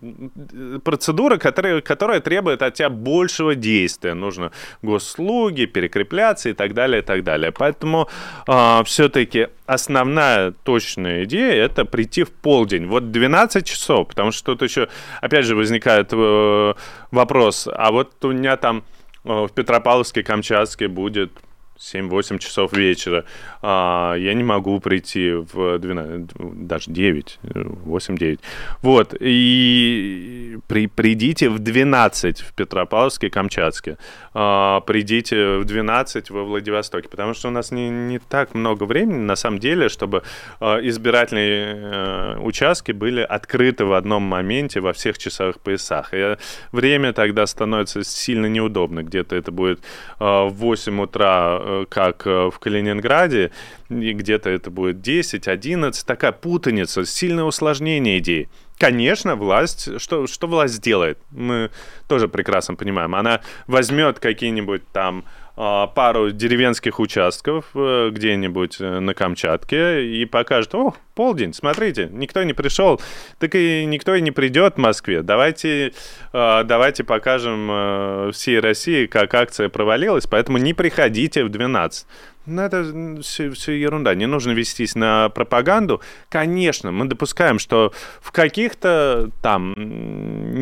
процедура, 0.83 1.37
которая, 1.37 1.81
которая 1.81 2.19
требует 2.19 2.61
от 2.61 2.73
тебя 2.73 2.89
большего 2.89 3.55
действия. 3.55 4.13
Нужно 4.13 4.51
госслуги, 4.81 5.65
перекрепляться 5.65 6.49
и 6.49 6.53
так 6.53 6.73
далее, 6.73 7.01
и 7.01 7.05
так 7.05 7.23
далее. 7.23 7.51
Поэтому 7.51 8.03
э, 8.03 8.43
а, 8.47 8.83
все-таки 8.83 9.47
основная 9.69 10.51
точная 10.51 11.25
идея 11.25 11.65
это 11.65 11.85
прийти 11.85 12.23
в 12.23 12.31
полдень. 12.31 12.87
Вот 12.87 13.11
12 13.11 13.65
часов, 13.65 14.07
потому 14.07 14.31
что 14.31 14.55
тут 14.55 14.67
еще, 14.67 14.89
опять 15.21 15.45
же, 15.45 15.55
возникает 15.55 16.09
э, 16.11 16.73
вопрос, 17.11 17.67
а 17.71 17.91
вот 17.91 18.25
у 18.25 18.31
меня 18.31 18.57
там 18.57 18.83
э, 19.25 19.29
в 19.29 19.49
Петропавловске, 19.49 20.23
Камчатске 20.23 20.87
будет 20.87 21.31
7-8 21.77 22.39
часов 22.39 22.73
вечера, 22.73 23.25
а, 23.61 24.15
я 24.15 24.33
не 24.33 24.43
могу 24.43 24.79
прийти 24.79 25.31
в 25.31 25.77
12, 25.79 26.29
даже 26.67 26.91
9, 26.91 27.39
8-9. 27.43 28.39
Вот, 28.81 29.15
и 29.19 30.57
при, 30.67 30.87
придите 30.87 31.49
в 31.49 31.59
12 31.59 32.41
в 32.41 32.53
Петропавловске, 32.53 33.29
Камчатске, 33.29 33.97
а, 34.33 34.81
придите 34.81 35.57
в 35.57 35.65
12 35.65 36.29
во 36.29 36.43
Владивостоке, 36.43 37.09
потому 37.09 37.33
что 37.33 37.49
у 37.49 37.51
нас 37.51 37.71
не, 37.71 37.89
не 37.89 38.19
так 38.19 38.55
много 38.55 38.83
времени, 38.83 39.17
на 39.17 39.35
самом 39.35 39.59
деле, 39.59 39.89
чтобы 39.89 40.23
а, 40.59 40.79
избирательные 40.81 41.75
а, 41.75 42.39
участки 42.39 42.91
были 42.91 43.21
открыты 43.21 43.85
в 43.85 43.93
одном 43.93 44.23
моменте 44.23 44.79
во 44.79 44.93
всех 44.93 45.17
часовых 45.17 45.59
поясах. 45.59 46.13
И 46.13 46.37
время 46.71 47.13
тогда 47.13 47.45
становится 47.45 48.03
сильно 48.03 48.47
неудобно, 48.47 49.03
где-то 49.03 49.35
это 49.35 49.51
будет 49.51 49.79
а, 50.19 50.45
в 50.47 50.53
8 50.55 51.01
утра 51.01 51.59
Э, 51.69 51.85
как 51.89 52.25
э, 52.25 52.49
в 52.51 52.59
Калининграде, 52.59 53.48
и 53.89 54.13
где-то 54.13 54.49
это 54.49 54.69
будет 54.69 55.01
10, 55.01 55.47
11, 55.47 56.05
такая 56.05 56.31
путаница, 56.31 57.05
сильное 57.05 57.43
усложнение 57.43 58.19
идеи. 58.19 58.49
Конечно, 58.77 59.35
власть, 59.35 59.99
что, 59.99 60.25
что 60.25 60.47
власть 60.47 60.75
сделает? 60.75 61.19
Мы 61.31 61.69
тоже 62.07 62.27
прекрасно 62.29 62.75
понимаем. 62.75 63.13
Она 63.13 63.41
возьмет 63.67 64.19
какие-нибудь 64.19 64.87
там 64.93 65.25
а, 65.61 65.87
пару 65.87 66.31
деревенских 66.31 67.01
участков 67.01 67.65
э, 67.75 68.11
где-нибудь 68.13 68.77
э, 68.79 68.99
на 69.01 69.13
Камчатке 69.13 70.05
и 70.05 70.23
покажет, 70.23 70.73
о, 70.73 70.93
полдень, 71.15 71.53
смотрите, 71.53 72.07
никто 72.13 72.41
не 72.43 72.53
пришел, 72.53 73.01
так 73.39 73.55
и 73.55 73.83
никто 73.83 74.15
и 74.15 74.21
не 74.21 74.31
придет 74.31 74.75
в 74.75 74.77
Москве. 74.77 75.21
Давайте, 75.21 75.91
а, 76.31 76.63
давайте 76.63 77.03
покажем 77.03 77.67
э, 77.69 78.31
всей 78.31 78.61
России, 78.61 79.05
как 79.05 79.33
акция 79.33 79.67
провалилась, 79.67 80.27
поэтому 80.27 80.59
не 80.59 80.73
приходите 80.73 81.43
в 81.43 81.49
12. 81.49 82.07
Ну, 82.45 82.61
это 82.61 83.21
все, 83.21 83.51
все 83.51 83.73
ерунда. 83.73 84.15
Не 84.15 84.25
нужно 84.25 84.51
вестись 84.51 84.95
на 84.95 85.29
пропаганду. 85.29 86.01
Конечно, 86.29 86.91
мы 86.91 87.05
допускаем, 87.05 87.59
что 87.59 87.93
в 88.21 88.31
каких-то 88.31 89.29
там 89.41 89.75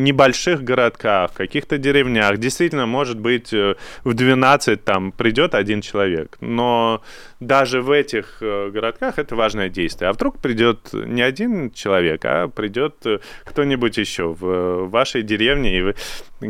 небольших 0.04 0.62
городках, 0.62 1.32
в 1.32 1.34
каких-то 1.34 1.78
деревнях 1.78 2.38
действительно, 2.38 2.86
может 2.86 3.18
быть, 3.18 3.52
в 3.52 3.76
12 4.14 4.84
там 4.84 5.12
придет 5.12 5.54
один 5.54 5.80
человек. 5.80 6.36
Но 6.40 7.02
даже 7.40 7.82
в 7.82 7.90
этих 7.90 8.38
э, 8.40 8.70
городках 8.70 9.18
это 9.18 9.36
важное 9.36 9.68
действие. 9.68 10.10
А 10.10 10.12
вдруг 10.12 10.38
придет 10.38 10.92
не 10.92 11.22
один 11.22 11.70
человек, 11.70 12.24
а 12.24 12.48
придет 12.48 12.94
э, 13.06 13.20
кто-нибудь 13.44 13.96
еще 13.96 14.34
в 14.34 14.88
вашей 14.88 15.22
деревне, 15.22 15.78
и 15.78 15.82
вы, 15.82 15.94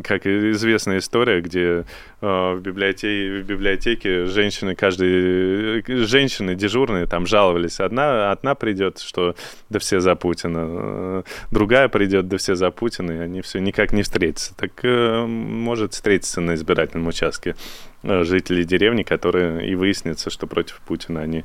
как 0.03 0.27
известная 0.27 0.99
история, 0.99 1.41
где 1.41 1.85
э, 2.21 2.53
в 2.55 2.61
библиотеке, 2.61 3.41
в 3.41 3.47
библиотеке 3.47 4.27
женщины, 4.27 4.75
каждый, 4.75 5.83
женщины 6.07 6.55
дежурные 6.55 7.07
там 7.07 7.27
жаловались. 7.27 7.81
Одна, 7.81 8.31
одна 8.31 8.55
придет, 8.55 8.99
что 8.99 9.35
да 9.71 9.79
все 9.79 10.01
за 10.01 10.15
Путина, 10.15 11.25
другая 11.51 11.89
придет, 11.89 12.29
да 12.29 12.37
все 12.37 12.55
за 12.55 12.71
Путина, 12.71 13.13
и 13.13 13.19
они 13.19 13.41
все 13.41 13.61
никак 13.61 13.93
не 13.93 14.03
встретятся. 14.03 14.55
Так 14.57 14.83
может 14.83 15.95
встретиться 15.95 16.41
на 16.41 16.55
избирательном 16.55 17.07
участке 17.07 17.57
жителей 18.03 18.65
деревни, 18.65 19.03
которые 19.03 19.69
и 19.69 19.75
выяснится, 19.75 20.31
что 20.31 20.47
против 20.47 20.81
Путина 20.87 21.21
они 21.21 21.45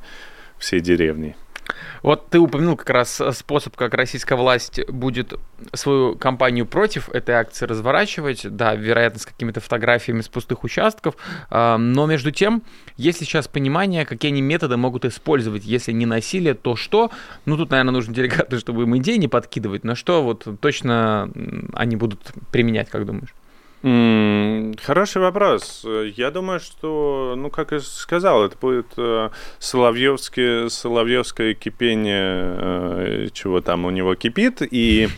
всей 0.58 0.80
деревни. 0.80 1.36
Вот 2.02 2.30
ты 2.30 2.40
упомянул 2.40 2.76
как 2.76 2.90
раз 2.90 3.22
способ, 3.32 3.76
как 3.76 3.94
российская 3.94 4.36
власть 4.36 4.86
будет 4.90 5.34
свою 5.74 6.16
кампанию 6.16 6.66
против 6.66 7.10
этой 7.10 7.36
акции 7.36 7.66
разворачивать. 7.66 8.46
Да, 8.56 8.76
вероятно, 8.76 9.20
с 9.20 9.26
какими-то 9.26 9.62
фотографиями 9.62 10.22
с 10.22 10.28
пустых 10.28 10.64
участков. 10.64 11.16
А, 11.50 11.78
но 11.78 12.06
между 12.06 12.32
тем, 12.32 12.64
есть 12.98 13.20
сейчас 13.20 13.48
понимание, 13.48 14.06
какие 14.06 14.32
они 14.32 14.42
методы 14.42 14.78
могут 14.78 15.06
использовать. 15.06 15.64
Если 15.64 15.92
не 15.92 16.06
насилие, 16.06 16.54
то 16.54 16.76
что? 16.76 17.12
Ну, 17.46 17.58
тут, 17.58 17.72
наверное, 17.72 17.94
нужно 17.94 18.14
деликатно, 18.14 18.60
чтобы 18.60 18.84
им 18.84 18.98
идеи 18.98 19.16
не 19.18 19.28
подкидывать. 19.28 19.84
Но 19.84 19.96
что 19.96 20.24
вот 20.24 20.48
точно 20.60 21.30
они 21.74 21.96
будут 21.96 22.20
применять, 22.52 22.90
как 22.90 23.06
думаешь? 23.06 23.34
Хороший 24.82 25.22
вопрос. 25.22 25.86
Я 26.16 26.32
думаю, 26.32 26.60
что, 26.60 27.36
ну, 27.38 27.50
как 27.50 27.72
я 27.72 27.80
сказал, 27.80 28.46
это 28.46 28.58
будет 28.58 28.88
э, 28.98 29.30
Соловьевское, 29.60 30.70
Соловьевское 30.70 31.54
кипение, 31.54 32.56
э, 32.58 33.28
чего 33.34 33.62
там 33.62 33.86
у 33.86 33.90
него 33.90 34.16
кипит. 34.16 34.62
И 34.62 35.10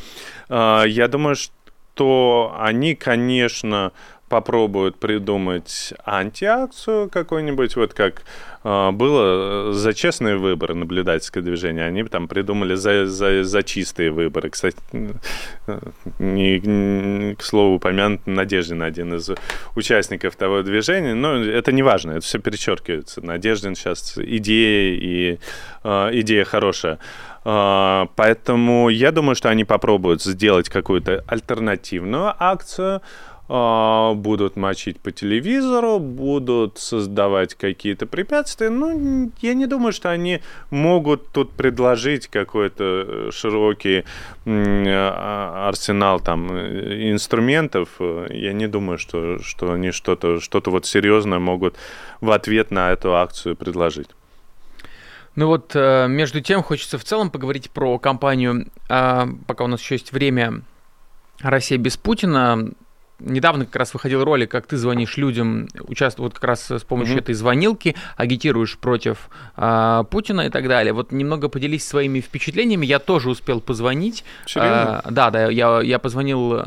э, 0.50 0.84
я 0.88 1.08
думаю, 1.08 1.36
что 1.36 2.56
они, 2.60 2.96
конечно, 2.96 3.91
попробуют 4.36 4.98
придумать 4.98 5.93
антиакцию 6.04 7.10
какую-нибудь, 7.10 7.78
вот 7.78 7.93
как 7.93 8.24
э, 8.65 8.91
было 8.91 9.71
за 9.71 9.93
честные 9.93 10.36
выборы 10.36 10.74
наблюдательское 10.74 11.41
движение, 11.41 11.86
они 11.86 12.04
там 12.04 12.28
придумали 12.28 12.76
за, 12.76 13.06
за, 13.06 13.45
за 13.45 13.63
чистые 13.63 14.12
выборы. 14.12 14.50
Кстати, 14.50 14.76
не, 16.19 16.60
не, 16.60 17.36
к 17.36 17.43
слову, 17.43 17.76
упомянут 17.76 18.28
Надеждин, 18.28 18.84
один 18.84 19.13
из 19.13 19.32
участников 19.74 20.36
того 20.36 20.63
движения, 20.63 21.13
но 21.13 21.38
это 21.38 21.71
не 21.71 21.82
важно, 21.82 22.12
это 22.12 22.26
все 22.26 22.39
перечеркивается. 22.39 23.21
Надеждин 23.21 23.76
сейчас 23.76 24.17
идея 24.17 25.00
и 25.00 25.39
э, 25.86 26.10
идея 26.12 26.43
хорошая. 26.43 27.00
Uh, 27.45 28.10
поэтому 28.15 28.89
я 28.89 29.12
думаю, 29.12 29.36
что 29.36 29.50
они 29.50 29.65
попробуют 29.65 30.24
сделать 30.24 30.67
какую-то 30.67 31.24
альтернативную 31.28 32.34
акцию, 32.39 32.95
а, 32.95 33.02
будут 33.47 34.55
мочить 34.55 34.99
по 34.99 35.12
телевизору, 35.12 35.99
будут 35.99 36.79
создавать 36.79 37.53
какие-то 37.53 38.08
препятствия. 38.08 38.69
Ну, 38.69 39.31
я 39.39 39.53
не 39.53 39.67
думаю, 39.67 39.93
что 39.93 40.10
они 40.10 40.41
могут 40.71 41.27
тут 41.29 41.51
предложить 41.51 42.27
какой-то 42.27 42.84
э, 42.84 43.29
широкий 43.31 44.03
а, 44.47 45.67
арсенал 45.67 46.19
там 46.19 46.51
э, 46.51 47.12
инструментов. 47.12 47.89
Я 48.29 48.53
не 48.53 48.67
думаю, 48.67 48.97
что, 48.97 49.39
что 49.39 49.71
они 49.73 49.91
что-то 49.91 50.39
что 50.39 50.62
вот 50.65 50.86
серьезное 50.86 51.39
могут 51.39 51.75
в 52.21 52.31
ответ 52.31 52.71
на 52.71 52.91
эту 52.91 53.15
акцию 53.15 53.55
предложить. 53.55 54.10
Ну 55.36 55.47
вот, 55.47 55.71
э, 55.75 56.08
между 56.08 56.41
тем, 56.41 56.63
хочется 56.63 56.97
в 56.97 57.03
целом 57.03 57.29
поговорить 57.29 57.69
про 57.69 57.99
кампанию, 57.99 58.67
а, 58.89 59.27
пока 59.47 59.65
у 59.65 59.67
нас 59.67 59.81
еще 59.81 59.95
есть 59.95 60.13
время 60.13 60.62
Россия 61.41 61.77
без 61.77 61.97
Путина 61.97 62.71
недавно 63.19 63.65
как 63.65 63.75
раз 63.78 63.93
выходил 63.93 64.23
ролик, 64.23 64.51
как 64.51 64.67
ты 64.67 64.78
звонишь 64.78 65.17
людям, 65.17 65.67
участвуешь 65.88 66.32
вот 66.32 66.34
как 66.36 66.43
раз 66.43 66.71
с 66.71 66.84
помощью 66.84 67.17
mm-hmm. 67.17 67.21
этой 67.21 67.36
звонилки, 67.36 67.95
агитируешь 68.17 68.78
против 68.78 69.30
а, 69.56 70.04
Путина 70.04 70.41
и 70.41 70.49
так 70.49 70.67
далее. 70.67 70.93
Вот 70.93 71.12
немного 71.12 71.49
поделись 71.49 71.88
своими 71.88 72.19
впечатлениями. 72.19 72.86
Я 72.86 72.99
тоже 72.99 73.30
успел 73.30 73.62
позвонить. 73.62 74.23
А, 74.56 75.04
да, 75.10 75.32
да, 75.32 75.49
я, 75.49 75.82
я 75.82 75.99
позвонил 75.99 76.62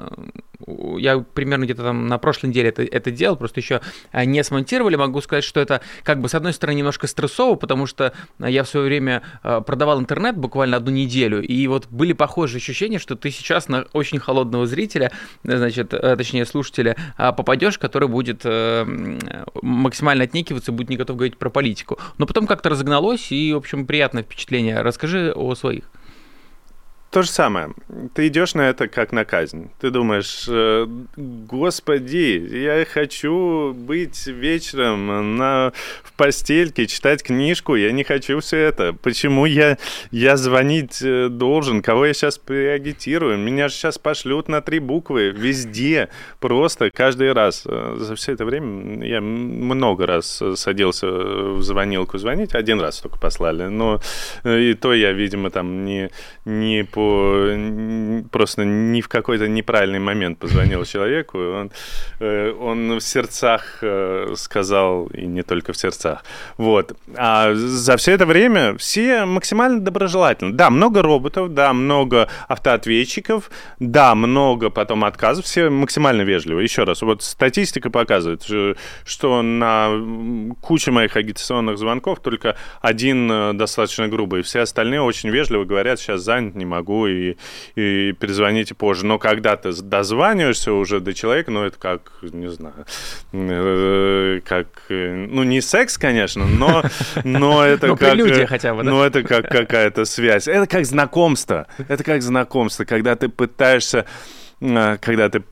я 0.67 1.19
примерно 1.21 1.65
где-то 1.65 1.83
там 1.83 2.09
на 2.09 2.19
прошлой 2.19 2.49
неделе 2.49 2.71
это, 2.71 2.83
это 2.83 3.11
делал, 3.11 3.37
просто 3.37 3.61
еще 3.61 3.81
а, 4.11 4.25
не 4.25 4.43
смонтировали. 4.43 4.97
Могу 4.97 5.21
сказать, 5.21 5.45
что 5.45 5.61
это 5.61 5.81
как 6.03 6.21
бы 6.21 6.29
с 6.29 6.35
одной 6.35 6.53
стороны 6.53 6.77
немножко 6.77 7.07
стрессово, 7.07 7.55
потому 7.55 7.87
что 7.87 8.13
я 8.39 8.65
в 8.65 8.69
свое 8.69 8.87
время 8.87 9.23
а, 9.43 9.61
продавал 9.61 10.01
интернет 10.01 10.37
буквально 10.37 10.77
одну 10.77 10.91
неделю, 10.91 11.43
и 11.43 11.67
вот 11.69 11.87
были 11.89 12.13
похожие 12.13 12.59
ощущения, 12.59 12.99
что 12.99 13.15
ты 13.15 13.31
сейчас 13.31 13.69
на 13.69 13.87
очень 13.93 14.19
холодного 14.19 14.67
зрителя, 14.67 15.13
значит, 15.45 15.95
э, 15.95 16.17
точнее 16.17 16.45
слушателя, 16.45 16.97
а, 17.17 17.33
попадешь, 17.33 17.79
который 17.79 18.09
будет 18.09 18.43
э, 18.45 19.19
максимально 19.63 20.25
отнекиваться, 20.25 20.73
будет 20.73 20.89
не 20.89 20.97
готов 20.97 21.17
говорить 21.17 21.37
про 21.37 21.51
политику. 21.51 21.99
Но 22.19 22.27
потом 22.27 22.47
как-то 22.47 22.69
разогналось, 22.69 23.31
и, 23.31 23.53
в 23.53 23.57
общем, 23.57 23.87
приятное 23.87 24.23
впечатление. 24.23 24.81
Расскажи 24.83 25.33
о 25.35 25.55
своих. 25.55 25.85
То 27.11 27.23
же 27.23 27.31
самое. 27.31 27.71
Ты 28.13 28.29
идешь 28.29 28.55
на 28.55 28.69
это 28.69 28.87
как 28.87 29.13
на 29.13 29.25
казнь. 29.25 29.71
Ты 29.81 29.91
думаешь, 29.91 30.45
э, 30.47 30.87
господи, 31.17 32.47
я 32.53 32.85
хочу 32.85 33.73
быть 33.73 34.27
вечером 34.27 35.39
на, 35.39 35.73
в 36.03 36.13
постельке, 36.13 36.87
читать 36.87 37.23
книжку, 37.23 37.77
я 37.77 37.93
не 37.93 38.05
хочу 38.05 38.41
все 38.41 38.59
это. 38.59 38.93
Почему 38.93 39.47
я, 39.47 39.79
я 40.11 40.37
звонить 40.37 41.01
э, 41.01 41.31
должен? 41.31 41.81
Кого 41.81 42.05
я 42.05 42.13
сейчас 42.13 42.37
приагитирую? 42.37 43.39
Меня 43.39 43.69
же 43.69 43.75
сейчас 43.75 43.97
пошлют 43.97 44.49
на 44.49 44.61
три 44.61 44.79
буквы 44.79 45.31
везде, 45.31 46.11
просто 46.41 46.91
каждый 46.91 47.33
раз. 47.33 47.63
Э, 47.65 47.97
за 47.99 48.17
все 48.17 48.33
это 48.33 48.45
время 48.45 49.03
я 49.07 49.23
много 49.23 50.05
раз 50.05 50.43
садился 50.57 51.07
в 51.07 51.63
звонилку 51.63 52.19
звонить, 52.19 52.55
один 52.55 52.81
раз 52.81 52.99
только 53.01 53.19
послали, 53.19 53.63
но 53.63 53.99
и 54.45 54.75
то 54.75 54.93
я, 54.93 55.13
видимо, 55.13 55.49
там 55.51 55.87
не, 55.87 56.11
не 56.45 56.85
по 56.99 58.29
просто 58.33 58.65
не 58.65 59.01
в 59.01 59.09
какой-то 59.09 59.47
неправильный 59.49 60.01
момент 60.01 60.39
позвонил 60.39 60.85
человеку, 60.85 61.39
он, 61.39 61.71
э, 62.21 62.53
он 62.61 62.99
в 62.99 63.01
сердцах 63.01 63.79
э, 63.83 64.35
сказал, 64.37 65.07
и 65.07 65.27
не 65.27 65.43
только 65.43 65.73
в 65.73 65.77
сердцах. 65.77 66.25
Вот. 66.57 66.97
А 67.17 67.55
за 67.55 67.97
все 67.97 68.13
это 68.13 68.27
время 68.27 68.77
все 68.77 69.25
максимально 69.25 69.81
доброжелательны. 69.81 70.53
Да, 70.53 70.71
много 70.71 71.03
роботов, 71.03 71.55
да, 71.55 71.73
много 71.73 72.29
автоответчиков, 72.49 73.51
да, 73.79 74.15
много 74.15 74.71
потом 74.71 75.05
отказов, 75.05 75.45
все 75.45 75.71
максимально 75.71 76.23
вежливы. 76.23 76.63
Еще 76.63 76.85
раз, 76.85 77.03
вот 77.03 77.23
статистика 77.23 77.91
показывает, 77.91 78.45
что 79.05 79.43
на 79.43 80.55
куче 80.61 80.91
моих 80.91 81.17
агитационных 81.17 81.79
звонков 81.79 82.21
только 82.21 82.57
один 82.81 83.31
э, 83.31 83.53
достаточно 83.53 84.09
грубый, 84.09 84.43
все 84.43 84.61
остальные 84.61 85.03
очень 85.03 85.31
вежливо 85.31 85.65
говорят, 85.65 86.01
сейчас 86.01 86.23
занят, 86.23 86.57
не 86.57 86.65
могу, 86.65 86.88
могу 86.89 87.07
и, 87.07 87.37
и 87.77 88.13
перезвоните 88.13 88.75
позже. 88.75 89.07
Но 89.07 89.19
когда 89.19 89.57
ты 89.57 89.73
дозваниваешься 89.73 90.73
уже 90.73 91.01
до 91.01 91.13
человека, 91.15 91.51
ну, 91.51 91.65
это 91.65 91.79
как, 91.79 92.13
не 92.23 92.51
знаю, 92.51 92.87
э, 93.33 94.41
как, 94.45 94.67
ну, 94.89 95.43
не 95.43 95.61
секс, 95.61 95.99
конечно, 95.99 96.47
но, 96.47 96.83
но 97.25 97.65
это 97.65 97.95
как... 97.97 98.15
люди 98.15 98.47
хотя 98.47 98.75
бы, 98.75 98.83
да? 98.83 98.91
Ну, 98.91 99.03
это 99.03 99.23
как 99.23 99.49
какая-то 99.49 100.05
связь. 100.05 100.49
Это 100.49 100.67
как 100.67 100.87
знакомство. 100.87 101.67
Это 101.89 102.03
как 102.03 102.23
знакомство, 102.23 102.85
когда 102.85 103.15
ты 103.17 103.29
пытаешься 103.29 104.07
э, 104.61 104.97
когда 105.01 105.29
ты 105.29 105.43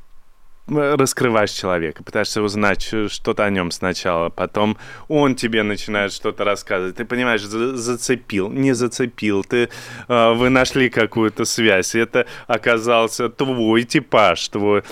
раскрываешь 0.68 1.50
человека, 1.50 2.02
пытаешься 2.02 2.42
узнать 2.42 2.82
что-то 3.08 3.44
о 3.44 3.50
нем 3.50 3.70
сначала, 3.70 4.30
потом 4.30 4.76
он 5.08 5.36
тебе 5.36 5.62
начинает 5.62 6.12
что-то 6.12 6.44
рассказывать. 6.44 6.96
Ты 6.96 7.04
понимаешь, 7.04 7.42
зацепил, 7.42 8.50
не 8.50 8.72
зацепил, 8.72 9.44
ты, 9.44 9.68
э, 10.08 10.32
вы 10.34 10.48
нашли 10.48 10.88
какую-то 10.88 11.44
связь, 11.44 11.94
это 11.94 12.26
оказался 12.46 13.28
твой 13.28 13.84
типаж, 13.84 14.48
твой, 14.48 14.82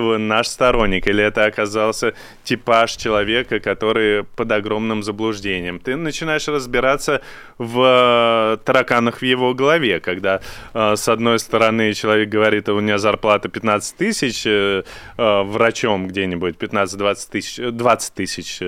наш 0.00 0.48
сторонник, 0.48 1.06
или 1.06 1.22
это 1.22 1.44
оказался 1.44 2.14
типаж 2.44 2.96
человека, 2.96 3.60
который 3.60 4.24
под 4.24 4.52
огромным 4.52 5.02
заблуждением. 5.02 5.78
Ты 5.78 5.96
начинаешь 5.96 6.48
разбираться 6.48 7.20
в 7.58 7.80
э, 7.82 8.56
тараканах 8.64 9.20
в 9.20 9.24
его 9.24 9.54
голове, 9.54 10.00
когда 10.00 10.40
э, 10.74 10.96
с 10.96 11.08
одной 11.08 11.38
стороны 11.38 11.92
человек 11.94 12.28
говорит, 12.28 12.68
у 12.68 12.80
меня 12.80 12.98
зарплата 12.98 13.48
15 13.48 13.96
тысяч, 13.96 14.46
э, 14.46 14.82
врачом 15.16 16.08
где-нибудь 16.08 16.56
15-20 16.56 17.30
тысяч, 17.30 17.56
20 17.72 18.14
тысяч 18.14 18.60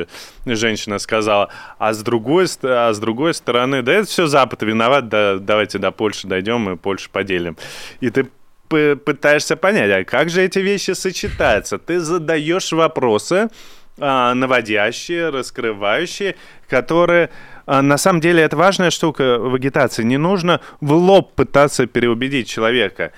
женщина 0.45 0.99
сказала, 0.99 1.51
а 1.78 1.93
с 1.93 2.03
другой, 2.03 2.47
а 2.62 2.93
с 2.93 2.99
другой 2.99 3.35
стороны, 3.35 3.83
да 3.83 3.93
это 3.93 4.09
все 4.09 4.26
Запад 4.26 4.62
виноват, 4.62 5.09
да, 5.09 5.39
давайте 5.39 5.78
до 5.78 5.91
Польши 5.91 6.26
дойдем 6.26 6.70
и 6.70 6.76
Польшу 6.76 7.11
поделим. 7.11 7.57
И 8.01 8.11
ты 8.11 8.28
пытаешься 8.71 9.57
понять, 9.57 9.91
а 9.91 10.05
как 10.05 10.31
же 10.31 10.43
эти 10.43 10.61
вещи 10.61 10.93
сочетаются? 10.93 11.79
Ты 11.79 12.01
задаешь 12.01 12.73
вопросы, 12.73 13.51
а, 13.99 14.33
наводящие, 14.35 15.29
раскрывающие, 15.31 16.37
которые 16.68 17.31
а, 17.66 17.83
на 17.83 17.99
самом 17.99 18.21
деле 18.21 18.43
это 18.43 18.57
важная 18.57 18.91
штука 18.91 19.39
в 19.39 19.55
агитации. 19.55 20.03
Не 20.05 20.16
нужно 20.16 20.61
в 20.81 20.93
лоб 20.93 21.35
пытаться 21.35 21.87
переубедить 21.87 22.49
человека. 22.49 23.12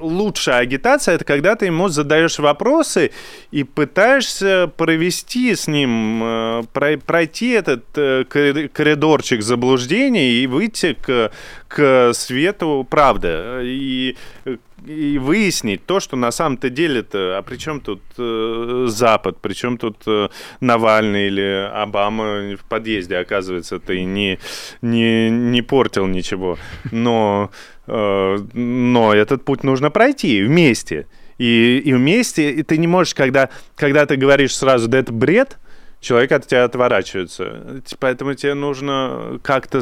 Лучшая 0.00 0.60
агитация 0.60 1.14
это 1.14 1.24
когда 1.24 1.54
ты 1.54 1.66
ему 1.66 1.88
задаешь 1.88 2.38
вопросы 2.38 3.10
и 3.50 3.64
пытаешься 3.64 4.70
провести 4.76 5.54
с 5.54 5.66
ним, 5.66 6.22
э, 6.22 6.62
пройти 7.06 7.50
этот 7.50 7.84
э, 7.96 8.24
коридорчик 8.24 9.42
заблуждений 9.42 10.42
и 10.42 10.46
выйти 10.46 10.94
к, 10.94 11.30
к 11.68 12.12
свету 12.14 12.86
правды. 12.88 13.60
И 13.64 14.16
и 14.86 15.18
выяснить 15.18 15.84
то, 15.86 16.00
что 16.00 16.16
на 16.16 16.30
самом-то 16.30 16.70
деле-то, 16.70 17.38
а 17.38 17.42
при 17.42 17.56
чем 17.56 17.80
тут 17.80 18.00
э, 18.16 18.86
Запад, 18.88 19.40
при 19.40 19.52
чем 19.54 19.78
тут 19.78 20.02
э, 20.06 20.28
Навальный 20.60 21.26
или 21.26 21.70
Обама 21.72 22.56
в 22.56 22.64
подъезде, 22.68 23.16
оказывается, 23.16 23.78
ты 23.78 24.04
не, 24.04 24.38
не, 24.82 25.30
не 25.30 25.62
портил 25.62 26.06
ничего. 26.06 26.58
Но, 26.90 27.50
э, 27.86 28.38
но 28.52 29.14
этот 29.14 29.44
путь 29.44 29.64
нужно 29.64 29.90
пройти 29.90 30.42
вместе. 30.42 31.06
И, 31.38 31.82
и 31.84 31.92
вместе, 31.92 32.50
и 32.50 32.62
ты 32.62 32.78
не 32.78 32.86
можешь, 32.86 33.14
когда, 33.14 33.48
когда 33.76 34.06
ты 34.06 34.16
говоришь 34.16 34.56
сразу, 34.56 34.88
да 34.88 34.98
это 34.98 35.12
бред, 35.12 35.58
человек 36.00 36.32
от 36.32 36.46
тебя 36.46 36.64
отворачивается. 36.64 37.82
Поэтому 37.98 38.34
тебе 38.34 38.54
нужно 38.54 39.40
как-то, 39.42 39.80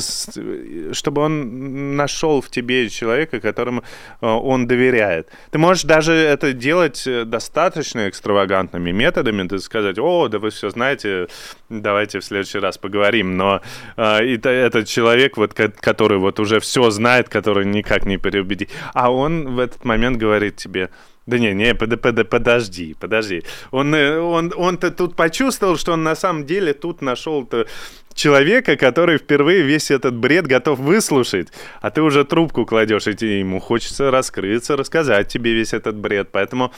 чтобы 0.93 1.23
он 1.23 1.97
нашел 1.97 2.41
в 2.41 2.51
тебе 2.51 2.89
человека, 2.89 3.41
которому 3.41 3.83
э, 4.21 4.27
он 4.27 4.67
доверяет. 4.67 5.29
Ты 5.51 5.59
можешь 5.59 5.85
даже 5.85 6.13
это 6.13 6.53
делать 6.53 7.07
э, 7.07 7.25
достаточно 7.25 8.09
экстравагантными 8.09 8.93
методами, 8.93 9.47
ты 9.47 9.59
сказать, 9.59 9.99
о, 9.99 10.29
да 10.29 10.39
вы 10.39 10.51
все 10.51 10.71
знаете, 10.71 11.29
давайте 11.69 12.21
в 12.21 12.25
следующий 12.25 12.59
раз 12.59 12.79
поговорим. 12.79 13.37
Но 13.37 13.61
э, 13.97 14.35
это, 14.35 14.49
этот 14.49 14.89
человек, 14.89 15.37
вот, 15.37 15.53
который 15.53 16.19
вот 16.19 16.41
уже 16.41 16.61
все 16.61 16.91
знает, 16.91 17.29
который 17.29 17.67
никак 17.67 18.07
не 18.07 18.17
переубедит, 18.17 18.71
а 18.95 19.13
он 19.13 19.55
в 19.55 19.59
этот 19.59 19.85
момент 19.85 20.17
говорит 20.17 20.57
тебе, 20.57 20.91
да 21.27 21.39
не, 21.39 21.55
не, 21.55 21.75
под, 21.75 22.01
под, 22.01 22.29
подожди, 22.31 22.95
подожди. 23.01 23.43
Он, 23.73 23.95
э, 23.95 24.19
он, 24.19 24.53
он-то 24.57 24.93
тут 24.93 25.17
почувствовал, 25.17 25.77
что 25.77 25.93
он 25.93 26.05
на 26.05 26.15
самом 26.15 26.47
деле 26.47 26.73
тут 26.73 27.03
нашел-то 27.03 27.67
человека, 28.15 28.77
который 28.77 29.19
впервые 29.19 29.63
весь 29.63 29.91
этот 29.91 30.15
бред 30.15 30.47
готов 30.47 30.79
выслушать, 30.79 31.49
а 31.81 31.91
ты 31.91 32.01
уже 32.01 32.25
трубку 32.25 32.65
кладешь, 32.65 33.09
и 33.09 33.39
ему 33.41 33.61
хочется 33.61 34.11
раскрыться, 34.11 34.77
рассказать 34.77 35.29
тебе 35.29 35.53
весь 35.53 35.75
этот 35.75 35.97
бред. 35.97 36.29
Поэтому 36.31 36.73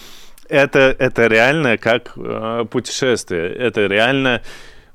это, 0.49 0.96
это 0.99 1.26
реально 1.26 1.76
как 1.76 2.12
э, 2.16 2.64
путешествие. 2.70 3.53
Это 3.53 3.86
реально... 3.86 4.42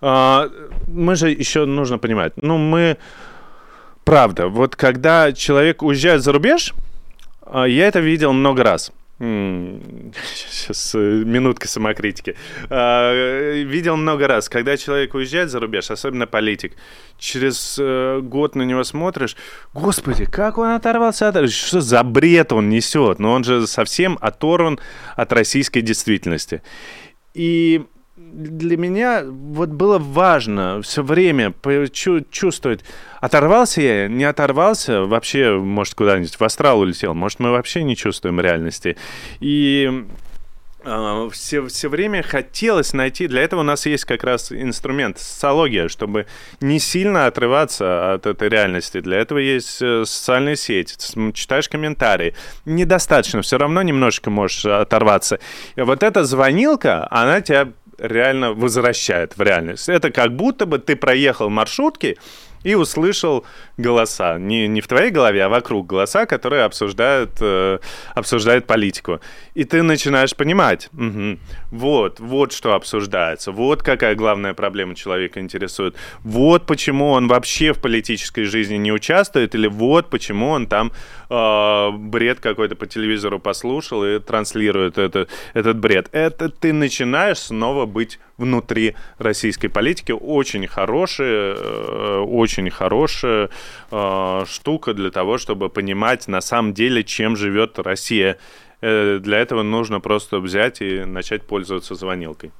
Э, 0.01 0.49
мы 0.88 1.16
же 1.16 1.30
еще 1.30 1.66
нужно 1.66 1.99
понимать, 1.99 2.34
ну 2.38 2.58
мы... 2.58 2.97
Правда, 4.04 4.47
вот 4.49 4.76
когда 4.76 5.32
человек 5.32 5.82
уезжает 5.82 6.24
за 6.24 6.34
рубеж, 6.34 6.74
э, 7.45 7.66
я 7.70 7.88
это 7.88 7.99
видел 7.99 8.34
много 8.34 8.64
раз– 8.64 8.91
Сейчас 9.20 10.95
э, 10.95 10.97
минутка 10.97 11.68
самокритики. 11.68 12.36
А, 12.70 13.53
видел 13.64 13.95
много 13.95 14.28
раз, 14.28 14.49
когда 14.49 14.76
человек 14.76 15.14
уезжает 15.14 15.49
за 15.49 15.59
рубеж, 15.59 15.91
особенно 15.91 16.26
политик, 16.26 16.74
через 17.20 17.78
э, 17.80 18.20
год 18.22 18.55
на 18.55 18.64
него 18.64 18.84
смотришь, 18.84 19.38
господи, 19.74 20.26
как 20.26 20.57
он 20.57 20.70
оторвался 20.70 21.30
от... 21.30 21.49
Что 21.49 21.80
за 21.80 22.03
бред 22.03 22.51
он 22.51 22.70
несет? 22.70 23.20
Но 23.20 23.34
он 23.34 23.43
же 23.43 23.68
совсем 23.68 24.18
оторван 24.20 24.80
от 25.16 25.32
российской 25.32 25.82
действительности. 25.82 26.64
И 27.34 27.86
для 28.34 28.77
меня 28.77 29.23
вот 29.25 29.69
было 29.69 29.99
важно 29.99 30.81
все 30.81 31.03
время 31.03 31.53
чувствовать, 32.31 32.84
оторвался 33.21 33.81
я, 33.81 34.07
не 34.07 34.23
оторвался, 34.23 35.03
вообще, 35.03 35.57
может, 35.57 35.93
куда-нибудь 35.95 36.36
в 36.36 36.43
астрал 36.43 36.79
улетел, 36.79 37.13
может, 37.13 37.39
мы 37.39 37.51
вообще 37.51 37.84
не 37.84 37.95
чувствуем 37.95 38.39
реальности. 38.41 38.97
И 39.39 40.05
все, 41.31 41.65
все 41.67 41.88
время 41.88 42.23
хотелось 42.23 42.91
найти, 42.91 43.27
для 43.27 43.41
этого 43.43 43.61
у 43.61 43.63
нас 43.63 43.86
есть 43.86 44.03
как 44.03 44.23
раз 44.23 44.51
инструмент, 44.51 45.17
социология, 45.17 45.88
чтобы 45.88 46.25
не 46.59 46.77
сильно 46.79 47.25
отрываться 47.25 48.13
от 48.13 48.25
этой 48.25 48.49
реальности. 48.49 48.99
Для 48.99 49.19
этого 49.19 49.38
есть 49.38 49.81
э, 49.81 50.03
социальные 50.05 50.57
сети, 50.57 50.97
читаешь 51.31 51.69
комментарии. 51.69 52.36
Недостаточно, 52.65 53.41
все 53.41 53.57
равно 53.57 53.81
немножко 53.81 54.29
можешь 54.29 54.65
оторваться. 54.65 55.39
И 55.77 55.81
вот 55.81 56.03
эта 56.03 56.25
звонилка, 56.25 57.07
она 57.09 57.39
тебя 57.39 57.69
реально 57.98 58.54
возвращает 58.54 59.38
в 59.38 59.41
реальность. 59.41 59.89
Это 59.89 60.12
как 60.12 60.36
будто 60.36 60.66
бы 60.66 60.80
ты 60.80 60.96
проехал 60.96 61.50
маршрутки 61.50 62.18
и 62.64 62.76
услышал 62.76 63.45
голоса. 63.78 64.38
Не, 64.38 64.68
не 64.68 64.82
в 64.82 64.88
твоей 64.88 65.11
голове, 65.11 65.43
а 65.43 65.49
вокруг 65.49 65.88
голоса, 65.88 66.26
которые 66.26 66.64
обсуждают, 66.64 67.32
э, 67.39 67.80
обсуждают 68.16 68.66
политику. 68.66 69.20
И 69.53 69.64
ты 69.64 69.84
начинаешь 69.84 70.36
понимать, 70.36 70.89
угу, 70.93 71.38
вот, 71.72 72.20
вот 72.20 72.51
что 72.51 72.74
обсуждается, 72.74 73.51
вот 73.51 73.84
какая 73.84 74.16
главная 74.16 74.53
проблема 74.53 74.95
человека 74.95 75.39
интересует, 75.39 75.95
вот 76.24 76.66
почему 76.66 77.11
он 77.11 77.28
вообще 77.28 77.74
в 77.74 77.80
политической 77.80 78.43
жизни 78.43 78.78
не 78.78 78.91
участвует, 78.91 79.55
или 79.55 79.68
вот 79.68 80.09
почему 80.09 80.49
он 80.49 80.68
там 80.68 80.91
э, 81.30 81.89
бред 81.91 82.39
какой-то 82.39 82.76
по 82.76 82.88
телевизору 82.88 83.39
послушал 83.39 84.05
и 84.05 84.20
транслирует 84.20 84.97
это, 84.97 85.28
этот 85.53 85.78
бред. 85.78 86.09
Это 86.11 86.49
ты 86.49 86.74
начинаешь 86.74 87.39
снова 87.39 87.86
быть 87.86 88.20
внутри 88.38 88.95
российской 89.17 89.67
политики. 89.67 90.11
Очень 90.11 90.67
хорошая, 90.67 91.55
э, 91.55 92.19
очень 92.19 92.69
хорошая 92.69 93.49
э, 93.91 94.45
штука 94.47 94.93
для 94.93 95.11
того, 95.11 95.38
чтобы 95.38 95.69
понимать 95.69 96.27
на 96.27 96.41
самом 96.41 96.73
деле, 96.73 97.03
чем 97.03 97.36
живет 97.36 97.79
Россия. 97.79 98.38
Э, 98.81 99.19
для 99.19 99.39
этого 99.39 99.63
нужно 99.63 99.99
просто 99.99 100.39
взять 100.39 100.81
и 100.81 101.05
начать 101.05 101.43
пользоваться 101.43 101.95
звонилкой. 101.95 102.51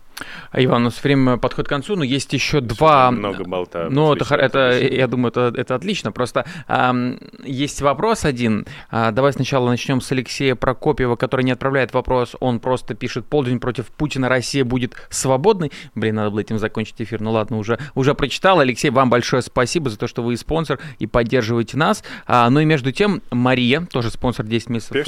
Иван, 0.54 0.82
у 0.82 0.86
нас 0.86 1.04
время 1.04 1.38
подходит 1.38 1.68
к 1.68 1.70
концу, 1.70 1.96
но 1.96 2.04
есть 2.04 2.32
еще 2.34 2.62
два... 2.62 3.12
Много 3.12 3.44
болта. 3.44 3.88
Ну, 3.90 4.14
это, 4.14 4.36
это, 4.36 4.80
я 4.80 5.08
думаю, 5.08 5.32
это, 5.32 5.54
это 5.56 5.76
отлично. 5.76 6.12
Просто 6.12 6.46
э, 6.68 7.18
есть 7.44 7.82
вопрос 7.82 8.26
один. 8.26 8.66
А, 8.92 9.12
давай 9.12 9.34
сначала 9.34 9.70
начнем 9.70 10.02
с 10.02 10.12
Алексея 10.12 10.56
Прокопьева, 10.56 11.16
который 11.16 11.44
не 11.44 11.52
отправляет 11.52 11.94
вопрос. 11.94 12.36
Он 12.40 12.60
просто 12.60 12.94
пишет, 12.94 13.26
полдень 13.26 13.60
против 13.60 13.88
Путина 13.88 14.30
Россия 14.30 14.64
будет 14.64 14.96
свободной. 15.10 15.72
Блин, 15.96 16.16
надо 16.16 16.30
было 16.30 16.42
этим 16.42 16.60
закончить 16.60 17.02
эфир. 17.02 17.22
Ну 17.22 17.32
ладно, 17.32 17.58
уже, 17.58 17.80
уже 17.96 18.14
прочитал. 18.14 18.60
Алексей, 18.60 18.90
вам 18.90 19.10
большое 19.10 19.42
спасибо 19.42 19.90
за 19.90 19.98
то, 19.98 20.08
что 20.08 20.22
вы 20.22 20.38
спонсор 20.38 20.80
и 21.00 21.08
поддерживаете 21.08 21.78
нас. 21.78 22.04
А, 22.28 22.50
ну 22.50 22.60
и 22.60 22.66
между 22.66 22.92
тем, 22.92 23.22
Мария, 23.32 23.88
тоже 23.92 24.12
спонсор 24.12 24.46
10 24.46 24.70
месяцев. 24.70 25.08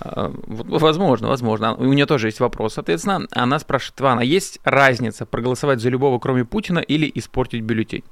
А, 0.00 0.32
возможно, 0.46 1.28
возможно. 1.28 1.74
У 1.74 1.92
нее 1.92 2.06
тоже 2.06 2.28
есть 2.28 2.40
вопрос, 2.40 2.74
соответственно. 2.74 3.26
Она 3.32 3.58
спрашивает, 3.58 4.00
Иван, 4.00 4.18
а 4.20 4.24
есть 4.24 4.37
есть 4.38 4.60
разница 4.64 5.26
проголосовать 5.26 5.80
за 5.80 5.88
любого, 5.90 6.18
кроме 6.18 6.44
Путина, 6.44 6.78
или 6.78 7.10
испортить 7.14 7.62
бюллетень? 7.62 8.04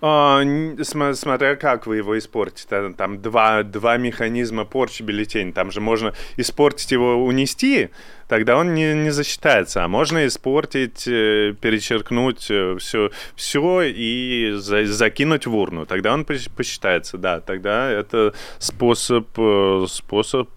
А, 0.00 0.42
смотря 0.82 1.56
как 1.56 1.86
вы 1.86 1.96
его 1.96 2.18
испортите. 2.18 2.92
Там 2.96 3.22
два, 3.22 3.62
два 3.62 3.96
механизма 3.96 4.64
порчи 4.64 5.02
бюллетень. 5.02 5.52
Там 5.52 5.70
же 5.70 5.80
можно 5.80 6.12
испортить 6.36 6.92
его, 6.92 7.24
унести, 7.24 7.90
тогда 8.28 8.56
он 8.56 8.74
не, 8.74 8.94
не 8.94 9.10
засчитается. 9.10 9.84
А 9.84 9.88
можно 9.88 10.26
испортить, 10.26 11.06
э, 11.06 11.54
перечеркнуть 11.60 12.40
все, 12.40 13.06
э, 13.06 13.10
все 13.36 13.82
и 13.82 14.52
за, 14.56 14.86
закинуть 14.86 15.46
в 15.46 15.54
урну. 15.56 15.86
Тогда 15.86 16.12
он 16.12 16.24
посчитается, 16.24 17.18
да. 17.18 17.40
Тогда 17.40 17.90
это 17.90 18.34
способ, 18.58 19.28
э, 19.36 19.86
способ 19.88 20.48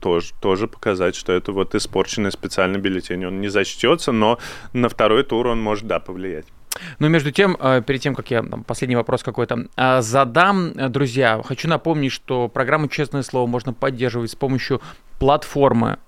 тоже, 0.00 0.32
тоже 0.40 0.68
показать, 0.68 1.14
что 1.16 1.32
это 1.32 1.52
вот 1.52 1.74
испорченный 1.74 2.32
специальный 2.32 2.78
бюллетень. 2.78 3.24
Он 3.24 3.40
не 3.40 3.48
зачтется, 3.48 4.12
но 4.12 4.38
на 4.72 4.88
второй 4.88 5.22
тур 5.22 5.48
он 5.48 5.60
может, 5.60 5.86
да, 5.86 6.00
повлиять. 6.00 6.46
Но 6.98 7.08
между 7.08 7.30
тем, 7.32 7.56
э, 7.58 7.82
перед 7.86 8.00
тем, 8.00 8.14
как 8.14 8.30
я 8.30 8.42
там, 8.42 8.64
последний 8.64 8.96
вопрос 8.96 9.22
какой-то 9.22 9.66
э, 9.76 10.02
задам, 10.02 10.72
э, 10.76 10.88
друзья, 10.88 11.40
хочу 11.44 11.68
напомнить, 11.68 12.12
что 12.12 12.48
программу 12.48 12.88
«Честное 12.88 13.22
слово» 13.22 13.46
можно 13.46 13.72
поддерживать 13.72 14.30
с 14.30 14.36
помощью 14.36 14.80
платформы 15.18 15.98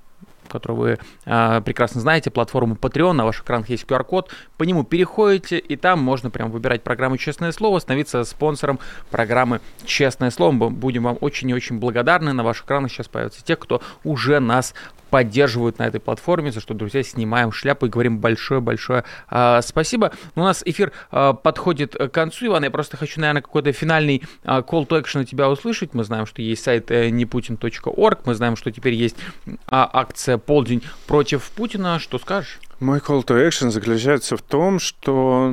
которую 0.49 0.79
вы 0.79 0.99
э, 1.27 1.61
прекрасно 1.65 2.01
знаете, 2.01 2.31
платформу 2.31 2.75
Patreon, 2.75 3.13
на 3.13 3.25
ваших 3.25 3.45
экранах 3.45 3.69
есть 3.69 3.85
QR-код, 3.85 4.31
по 4.57 4.65
нему 4.65 4.83
переходите, 4.83 5.59
и 5.59 5.77
там 5.77 6.01
можно 6.01 6.31
прям 6.31 6.51
выбирать 6.51 6.83
программу 6.83 7.17
«Честное 7.17 7.53
слово», 7.53 7.79
становиться 7.79 8.25
спонсором 8.25 8.81
программы 9.11 9.61
«Честное 9.85 10.31
слово». 10.31 10.53
Мы 10.53 10.71
будем 10.71 11.05
вам 11.05 11.19
очень 11.21 11.51
и 11.51 11.55
очень 11.55 11.79
благодарны. 11.79 12.33
На 12.33 12.43
ваших 12.43 12.65
экранах 12.65 12.91
сейчас 12.91 13.09
появятся 13.09 13.45
те, 13.45 13.57
кто 13.57 13.81
уже 14.05 14.41
нас 14.41 14.75
поддерживают 15.11 15.79
на 15.79 15.87
этой 15.87 16.01
платформе, 16.01 16.53
за 16.53 16.61
что, 16.61 16.75
друзья, 16.75 17.03
снимаем 17.03 17.53
шляпу 17.53 17.87
и 17.87 17.89
говорим 17.89 18.19
большое-большое 18.19 19.05
э, 19.31 19.61
спасибо. 19.63 20.13
У 20.35 20.41
нас 20.41 20.63
эфир 20.65 20.93
э, 21.11 21.35
подходит 21.43 21.95
к 21.95 22.09
концу, 22.09 22.47
Иван, 22.47 22.65
я 22.65 22.71
просто 22.71 22.97
хочу, 22.97 23.21
наверное, 23.21 23.43
какой-то 23.43 23.73
финальный 23.73 24.23
э, 24.45 24.49
call 24.49 24.87
to 24.87 25.01
action 25.03 25.23
от 25.23 25.29
тебя 25.29 25.49
услышать. 25.49 25.95
Мы 25.95 26.05
знаем, 26.05 26.27
что 26.27 26.43
есть 26.43 26.63
сайт 26.63 26.91
э, 26.91 27.11
neputin.org, 27.11 28.21
мы 28.25 28.35
знаем, 28.35 28.57
что 28.57 28.71
теперь 28.71 28.95
есть 28.95 29.17
э, 29.47 29.53
акция 29.69 30.39
«Полдень 30.39 30.83
против 31.07 31.51
Путина». 31.51 31.99
Что 31.99 32.19
скажешь? 32.19 32.59
Мой 32.81 32.99
call 32.99 33.25
to 33.25 33.49
action 33.49 33.71
заключается 33.71 34.37
в 34.37 34.43
том, 34.43 34.79
что 34.79 35.53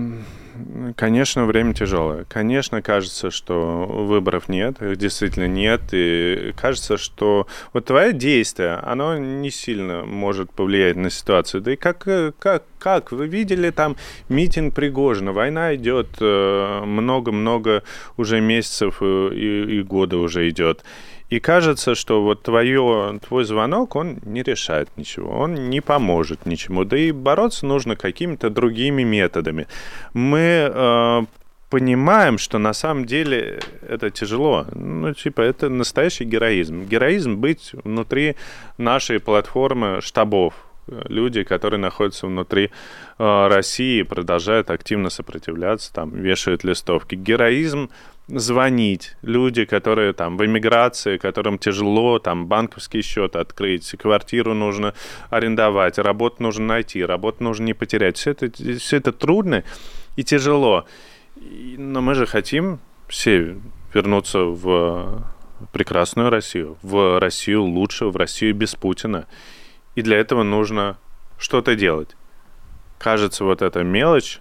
Конечно, 0.95 1.45
время 1.45 1.73
тяжелое. 1.73 2.25
Конечно, 2.25 2.81
кажется, 2.81 3.31
что 3.31 3.85
выборов 3.85 4.47
нет, 4.47 4.81
их 4.81 4.97
действительно 4.97 5.47
нет, 5.47 5.81
и 5.91 6.53
кажется, 6.55 6.97
что 6.97 7.47
вот 7.73 7.85
твое 7.85 8.13
действие, 8.13 8.75
оно 8.75 9.17
не 9.17 9.51
сильно 9.51 10.05
может 10.05 10.51
повлиять 10.51 10.95
на 10.95 11.09
ситуацию. 11.09 11.61
Да 11.61 11.73
и 11.73 11.75
как, 11.75 12.07
как, 12.39 12.63
как 12.79 13.11
вы 13.11 13.27
видели 13.27 13.69
там 13.69 13.97
митинг 14.29 14.73
Пригожина, 14.73 15.33
война 15.33 15.75
идет 15.75 16.07
э, 16.19 16.81
много-много 16.85 17.83
уже 18.15 18.39
месяцев 18.39 19.01
и, 19.01 19.79
и 19.79 19.83
года 19.83 20.17
уже 20.17 20.47
идет. 20.49 20.83
И 21.29 21.39
кажется, 21.39 21.95
что 21.95 22.21
вот 22.21 22.43
твое, 22.43 23.19
твой 23.27 23.45
звонок, 23.45 23.95
он 23.95 24.19
не 24.25 24.43
решает 24.43 24.89
ничего, 24.95 25.31
он 25.31 25.69
не 25.69 25.81
поможет 25.81 26.45
ничему. 26.45 26.83
Да 26.83 26.97
и 26.97 27.11
бороться 27.11 27.65
нужно 27.65 27.95
какими-то 27.95 28.49
другими 28.49 29.03
методами. 29.03 29.67
Мы 30.13 30.71
э, 30.71 31.21
понимаем, 31.69 32.37
что 32.37 32.57
на 32.57 32.73
самом 32.73 33.05
деле 33.05 33.59
это 33.87 34.11
тяжело. 34.11 34.65
Ну, 34.73 35.13
типа, 35.13 35.41
это 35.41 35.69
настоящий 35.69 36.25
героизм. 36.25 36.85
Героизм 36.85 37.37
быть 37.37 37.71
внутри 37.83 38.35
нашей 38.77 39.19
платформы 39.19 40.01
штабов, 40.01 40.53
люди, 40.87 41.43
которые 41.43 41.79
находятся 41.79 42.27
внутри 42.27 42.69
э, 43.17 43.47
России, 43.47 44.03
продолжают 44.03 44.69
активно 44.69 45.09
сопротивляться, 45.09 45.93
там, 45.93 46.11
вешают 46.11 46.63
листовки. 46.63 47.15
Героизм 47.15 47.89
звонить. 48.27 49.15
Люди, 49.21 49.65
которые 49.65 50.13
там 50.13 50.37
в 50.37 50.45
эмиграции, 50.45 51.17
которым 51.17 51.57
тяжело 51.57 52.19
там 52.19 52.47
банковский 52.47 53.01
счет 53.01 53.35
открыть, 53.35 53.89
квартиру 53.97 54.53
нужно 54.53 54.93
арендовать, 55.29 55.97
работу 55.97 56.41
нужно 56.43 56.65
найти, 56.65 57.03
работу 57.03 57.43
нужно 57.43 57.65
не 57.65 57.73
потерять. 57.73 58.17
Все 58.17 58.31
это, 58.31 58.49
все 58.79 58.97
это 58.97 59.11
трудно 59.11 59.63
и 60.15 60.23
тяжело. 60.23 60.85
Но 61.35 62.01
мы 62.01 62.15
же 62.15 62.25
хотим 62.25 62.79
все 63.07 63.57
вернуться 63.93 64.39
в 64.39 65.23
прекрасную 65.71 66.29
Россию, 66.29 66.77
в 66.81 67.19
Россию 67.19 67.63
лучше, 67.63 68.05
в 68.07 68.15
Россию 68.15 68.55
без 68.55 68.75
Путина. 68.75 69.27
И 69.95 70.01
для 70.01 70.17
этого 70.17 70.43
нужно 70.43 70.97
что-то 71.37 71.75
делать. 71.75 72.15
Кажется, 72.97 73.43
вот 73.43 73.61
эта 73.61 73.83
мелочь, 73.83 74.39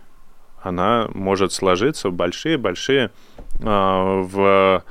она 0.63 1.09
может 1.13 1.53
сложиться 1.53 2.09
в 2.09 2.15
большие-большие 2.15 3.11
в 3.61 4.83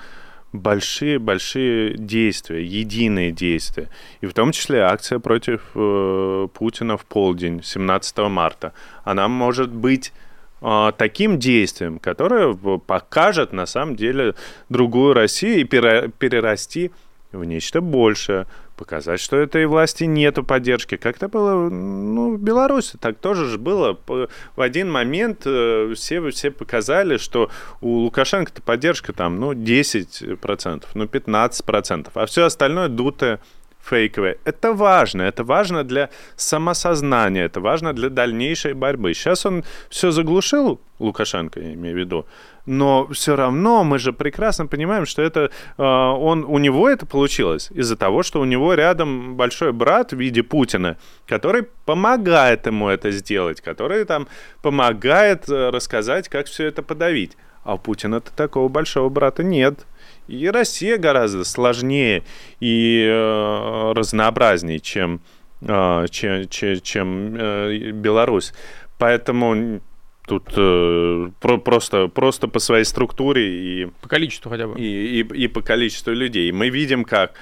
большие-большие 0.53 1.97
действия, 1.97 2.64
единые 2.64 3.32
действия. 3.32 3.89
И 4.22 4.28
в 4.28 4.34
том 4.34 4.51
числе 4.51 4.82
акция 4.82 5.20
против 5.20 5.61
э, 5.74 6.47
Путина 6.53 6.95
в 6.95 7.05
полдень, 7.05 7.61
17 7.64 8.18
марта. 8.30 8.74
Она 9.03 9.28
может 9.28 9.72
быть 9.72 10.14
э, 10.61 10.91
таким 10.95 11.39
действием, 11.39 11.97
которое 11.97 12.53
покажет 12.53 13.51
на 13.51 13.66
самом 13.66 13.95
деле 13.95 14.36
другую 14.70 15.14
Россию 15.14 15.61
и 15.61 15.64
перерасти 15.64 16.91
в 17.32 17.43
нечто 17.43 17.82
большее, 17.82 18.45
показать, 18.76 19.19
что 19.19 19.38
этой 19.38 19.65
власти 19.65 20.03
нету 20.05 20.43
поддержки. 20.43 20.97
Как 20.97 21.17
это 21.17 21.28
было 21.28 21.69
ну, 21.69 22.36
в 22.36 22.39
Беларуси, 22.39 22.97
так 22.99 23.17
тоже 23.17 23.45
же 23.45 23.57
было. 23.57 23.97
В 24.07 24.61
один 24.61 24.91
момент 24.91 25.43
э, 25.45 25.93
все, 25.95 26.30
все 26.32 26.51
показали, 26.51 27.17
что 27.17 27.49
у 27.82 27.89
Лукашенко-то 27.99 28.61
поддержка 28.61 29.13
там, 29.13 29.39
ну, 29.39 29.53
10%, 29.53 30.86
ну, 30.93 31.05
15%, 31.05 32.07
а 32.13 32.26
все 32.26 32.45
остальное 32.45 32.88
дутое 32.88 33.39
фейковые. 33.84 34.38
Это 34.45 34.74
важно, 34.74 35.24
это 35.24 35.43
важно 35.43 35.84
для 35.84 36.09
самосознания, 36.36 37.45
это 37.45 37.59
важно 37.59 37.93
для 37.93 38.09
дальнейшей 38.09 38.74
борьбы. 38.74 39.13
Сейчас 39.13 39.45
он 39.45 39.63
все 39.89 40.11
заглушил, 40.11 40.80
Лукашенко, 40.99 41.59
я 41.59 41.74
имею 41.74 41.95
в 41.95 41.99
виду, 41.99 42.26
но 42.66 43.07
все 43.11 43.36
равно 43.36 43.84
мы 43.84 43.99
же 43.99 44.14
прекрасно 44.14 44.68
понимаем, 44.68 45.05
что 45.05 45.22
это 45.22 45.51
э, 45.78 45.84
он 45.84 46.45
у 46.45 46.57
него 46.59 46.89
это 46.89 47.05
получилось 47.05 47.70
из-за 47.72 47.97
того, 47.97 48.24
что 48.24 48.39
у 48.39 48.45
него 48.45 48.74
рядом 48.74 49.36
большой 49.36 49.74
брат 49.74 50.14
в 50.14 50.18
виде 50.18 50.43
Путина, 50.43 50.97
который 51.28 51.64
помогает 51.86 52.66
ему 52.66 52.88
это 52.88 53.11
сделать, 53.11 53.61
который 53.61 54.05
там 54.05 54.28
помогает 54.61 55.49
э, 55.49 55.70
рассказать, 55.70 56.30
как 56.30 56.47
все 56.47 56.66
это 56.66 56.84
подавить. 56.84 57.38
А 57.64 57.76
у 57.76 57.78
Путина-то 57.78 58.32
такого 58.34 58.68
большого 58.68 59.09
брата 59.09 59.43
нет. 59.43 59.86
И 60.28 60.49
Россия 60.49 60.97
гораздо 60.97 61.43
сложнее 61.43 62.24
и 62.59 63.05
э, 63.09 63.91
разнообразнее, 63.93 64.80
чем, 64.80 65.22
э, 65.61 66.05
чем, 66.09 66.47
чем, 66.47 66.82
чем 66.82 67.36
э, 67.36 67.91
Беларусь. 67.91 68.53
Поэтому 68.97 69.82
тут 70.26 70.53
э, 70.55 71.30
про, 71.39 71.57
просто, 71.57 72.07
просто 72.07 72.47
по 72.47 72.59
своей 72.59 72.86
структуре 72.86 73.84
и... 73.84 73.86
По 74.01 74.07
количеству 74.07 74.49
хотя 74.49 74.67
бы. 74.67 74.80
И, 74.80 75.21
и, 75.21 75.43
и 75.43 75.47
по 75.47 75.61
количеству 75.61 76.13
людей. 76.13 76.51
Мы 76.51 76.69
видим, 76.69 77.03
как 77.03 77.34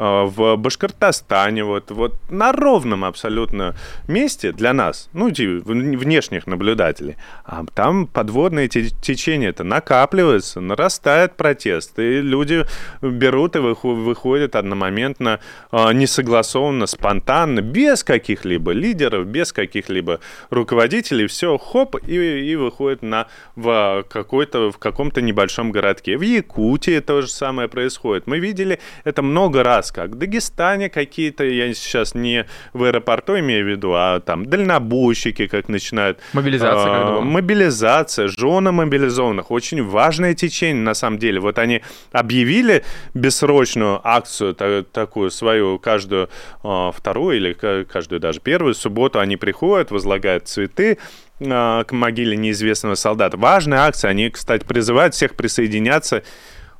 в 0.00 0.56
Башкортостане, 0.56 1.62
вот, 1.64 1.90
вот 1.90 2.14
на 2.30 2.52
ровном 2.52 3.04
абсолютно 3.04 3.74
месте 4.08 4.52
для 4.52 4.72
нас, 4.72 5.10
ну, 5.12 5.28
внешних 5.28 6.46
наблюдателей, 6.46 7.16
а 7.44 7.64
там 7.74 8.06
подводные 8.06 8.68
течения 8.68 9.50
это 9.50 9.62
накапливаются, 9.62 10.60
нарастает 10.60 11.36
протест, 11.36 11.98
и 11.98 12.22
люди 12.22 12.64
берут 13.02 13.56
и 13.56 13.58
выходят 13.58 14.56
одномоментно, 14.56 15.40
э, 15.70 15.92
несогласованно, 15.92 16.86
спонтанно, 16.86 17.60
без 17.60 18.02
каких-либо 18.02 18.72
лидеров, 18.72 19.26
без 19.26 19.52
каких-либо 19.52 20.20
руководителей, 20.48 21.26
все, 21.26 21.58
хоп, 21.58 21.96
и, 22.06 22.14
и 22.14 22.56
выходят 22.56 23.02
на, 23.02 23.26
в, 23.54 24.04
какой-то, 24.08 24.72
в 24.72 24.78
каком-то 24.78 25.20
небольшом 25.20 25.72
городке. 25.72 26.16
В 26.16 26.22
Якутии 26.22 27.00
то 27.00 27.20
же 27.20 27.28
самое 27.28 27.68
происходит. 27.68 28.26
Мы 28.26 28.38
видели 28.38 28.80
это 29.04 29.22
много 29.22 29.62
раз, 29.62 29.89
как 29.92 30.10
в 30.10 30.14
Дагестане 30.14 30.88
какие-то, 30.88 31.44
я 31.44 31.72
сейчас 31.74 32.14
не 32.14 32.46
в 32.72 32.84
аэропорту 32.84 33.38
имею 33.38 33.64
в 33.64 33.68
виду, 33.68 33.92
а 33.94 34.20
там 34.20 34.46
дальнобойщики 34.46 35.46
как 35.46 35.68
начинают. 35.68 36.18
Мобилизация, 36.32 36.90
э, 36.90 37.14
как 37.14 37.22
Мобилизация, 37.22 38.28
жены 38.28 38.72
мобилизованных. 38.72 39.50
Очень 39.50 39.84
важное 39.84 40.34
течение, 40.34 40.82
на 40.82 40.94
самом 40.94 41.18
деле. 41.18 41.40
Вот 41.40 41.58
они 41.58 41.82
объявили 42.12 42.84
бессрочную 43.14 44.00
акцию, 44.02 44.54
та, 44.54 44.82
такую 44.82 45.30
свою, 45.30 45.78
каждую 45.78 46.28
э, 46.62 46.90
вторую 46.94 47.36
или 47.36 47.84
каждую 47.84 48.20
даже 48.20 48.40
первую 48.40 48.74
субботу 48.74 49.18
они 49.18 49.36
приходят, 49.36 49.90
возлагают 49.90 50.48
цветы, 50.48 50.98
к 51.40 51.86
могиле 51.90 52.36
неизвестного 52.36 52.96
солдата. 52.96 53.38
Важная 53.38 53.80
акция. 53.80 54.10
Они, 54.10 54.28
кстати, 54.28 54.62
призывают 54.64 55.14
всех 55.14 55.34
присоединяться 55.34 56.22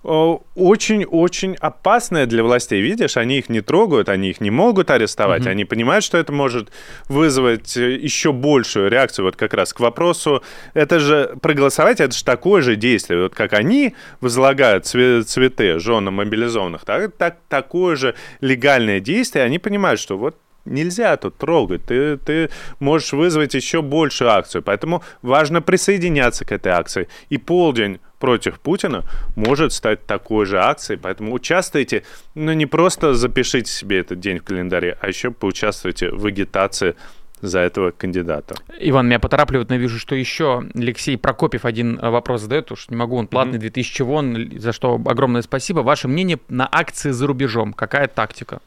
очень-очень 0.02 1.56
опасная 1.60 2.26
для 2.26 2.42
властей. 2.42 2.80
Видишь, 2.80 3.16
они 3.16 3.38
их 3.38 3.48
не 3.48 3.60
трогают, 3.60 4.08
они 4.08 4.30
их 4.30 4.40
не 4.40 4.50
могут 4.50 4.90
арестовать, 4.90 5.42
угу. 5.42 5.50
они 5.50 5.64
понимают, 5.64 6.04
что 6.04 6.16
это 6.16 6.32
может 6.32 6.70
вызвать 7.08 7.76
э, 7.76 7.96
еще 7.96 8.32
большую 8.32 8.90
реакцию. 8.90 9.26
Вот 9.26 9.36
как 9.36 9.52
раз 9.52 9.74
к 9.74 9.80
вопросу, 9.80 10.42
это 10.72 11.00
же 11.00 11.36
проголосовать, 11.42 12.00
это 12.00 12.16
же 12.16 12.24
такое 12.24 12.62
же 12.62 12.76
действие. 12.76 13.22
Вот 13.22 13.34
как 13.34 13.52
они 13.52 13.94
возлагают 14.20 14.86
цветы 14.86 15.78
женам 15.78 16.14
мобилизованных, 16.14 16.84
так, 16.84 17.12
так, 17.16 17.36
такое 17.48 17.96
же 17.96 18.14
легальное 18.40 19.00
действие, 19.00 19.44
они 19.44 19.58
понимают, 19.58 20.00
что 20.00 20.16
вот 20.16 20.36
нельзя 20.64 21.16
тут 21.16 21.36
трогать. 21.36 21.84
Ты, 21.86 22.16
ты 22.16 22.50
можешь 22.78 23.12
вызвать 23.12 23.54
еще 23.54 23.82
большую 23.82 24.30
акцию. 24.30 24.62
Поэтому 24.62 25.02
важно 25.22 25.62
присоединяться 25.62 26.44
к 26.44 26.52
этой 26.52 26.72
акции. 26.72 27.08
И 27.28 27.38
полдень 27.38 28.00
против 28.20 28.60
Путина 28.60 29.04
может 29.34 29.72
стать 29.72 30.06
такой 30.06 30.46
же 30.46 30.60
акцией. 30.60 31.00
Поэтому 31.02 31.32
участвуйте, 31.32 32.04
но 32.36 32.52
не 32.52 32.66
просто 32.66 33.14
запишите 33.14 33.72
себе 33.72 33.98
этот 33.98 34.20
день 34.20 34.38
в 34.38 34.44
календаре, 34.44 34.96
а 35.00 35.08
еще 35.08 35.32
поучаствуйте 35.32 36.10
в 36.10 36.24
агитации 36.26 36.94
за 37.40 37.60
этого 37.60 37.90
кандидата. 37.90 38.54
Иван, 38.78 39.06
меня 39.06 39.18
поторапливает, 39.18 39.70
но 39.70 39.76
вижу, 39.76 39.98
что 39.98 40.14
еще 40.14 40.62
Алексей 40.74 41.16
Прокопьев 41.16 41.64
один 41.64 41.96
вопрос 41.96 42.42
задает, 42.42 42.70
уж 42.70 42.90
не 42.90 42.96
могу, 42.96 43.16
он 43.16 43.26
платный, 43.26 43.56
mm-hmm. 43.56 43.72
2000 43.72 44.02
вон, 44.02 44.50
за 44.58 44.72
что 44.72 45.00
огромное 45.06 45.40
спасибо. 45.40 45.80
Ваше 45.80 46.06
мнение 46.06 46.38
на 46.48 46.68
акции 46.70 47.10
за 47.10 47.26
рубежом, 47.26 47.72
какая 47.72 48.08
тактика? 48.08 48.60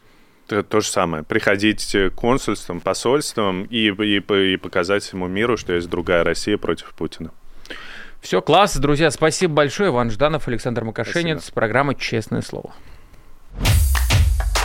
то, 0.48 0.64
то 0.64 0.82
же 0.82 0.88
самое. 0.88 1.24
Приходить 1.24 1.86
к 1.92 2.10
консульствам, 2.12 2.82
посольствам 2.82 3.64
и, 3.66 3.90
и, 3.90 4.54
и 4.54 4.58
показать 4.58 5.04
всему 5.04 5.28
миру, 5.28 5.58
что 5.58 5.74
есть 5.74 5.90
другая 5.90 6.24
Россия 6.24 6.58
против 6.58 6.94
Путина. 6.94 7.32
Все, 8.24 8.42
класс, 8.42 8.78
друзья. 8.78 9.12
Спасибо 9.12 9.54
большое. 9.54 9.90
Иван 9.90 10.10
Жданов, 10.10 10.48
Александр 10.48 10.86
Макашенец. 10.86 11.40
Спасибо. 11.40 11.56
Программа 11.56 11.94
«Честное 11.94 12.42
слово». 12.42 12.74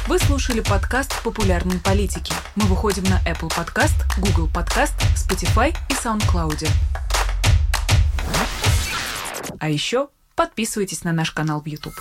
Вы 0.07 0.21
слушали 0.21 0.61
подкаст 0.61 1.21
«Популярные 1.25 1.81
политики». 1.81 2.33
Мы 2.55 2.67
выходим 2.67 3.03
на 3.03 3.21
Apple 3.29 3.51
Podcast, 3.51 3.97
Google 4.19 4.49
Podcast, 4.49 4.95
Spotify 5.17 5.77
и 5.91 5.93
SoundCloud. 5.95 6.69
А 9.59 9.69
еще 9.69 10.09
подписывайтесь 10.37 11.03
на 11.03 11.11
наш 11.13 11.33
канал 11.33 11.61
в 11.61 11.67
YouTube. 11.67 11.95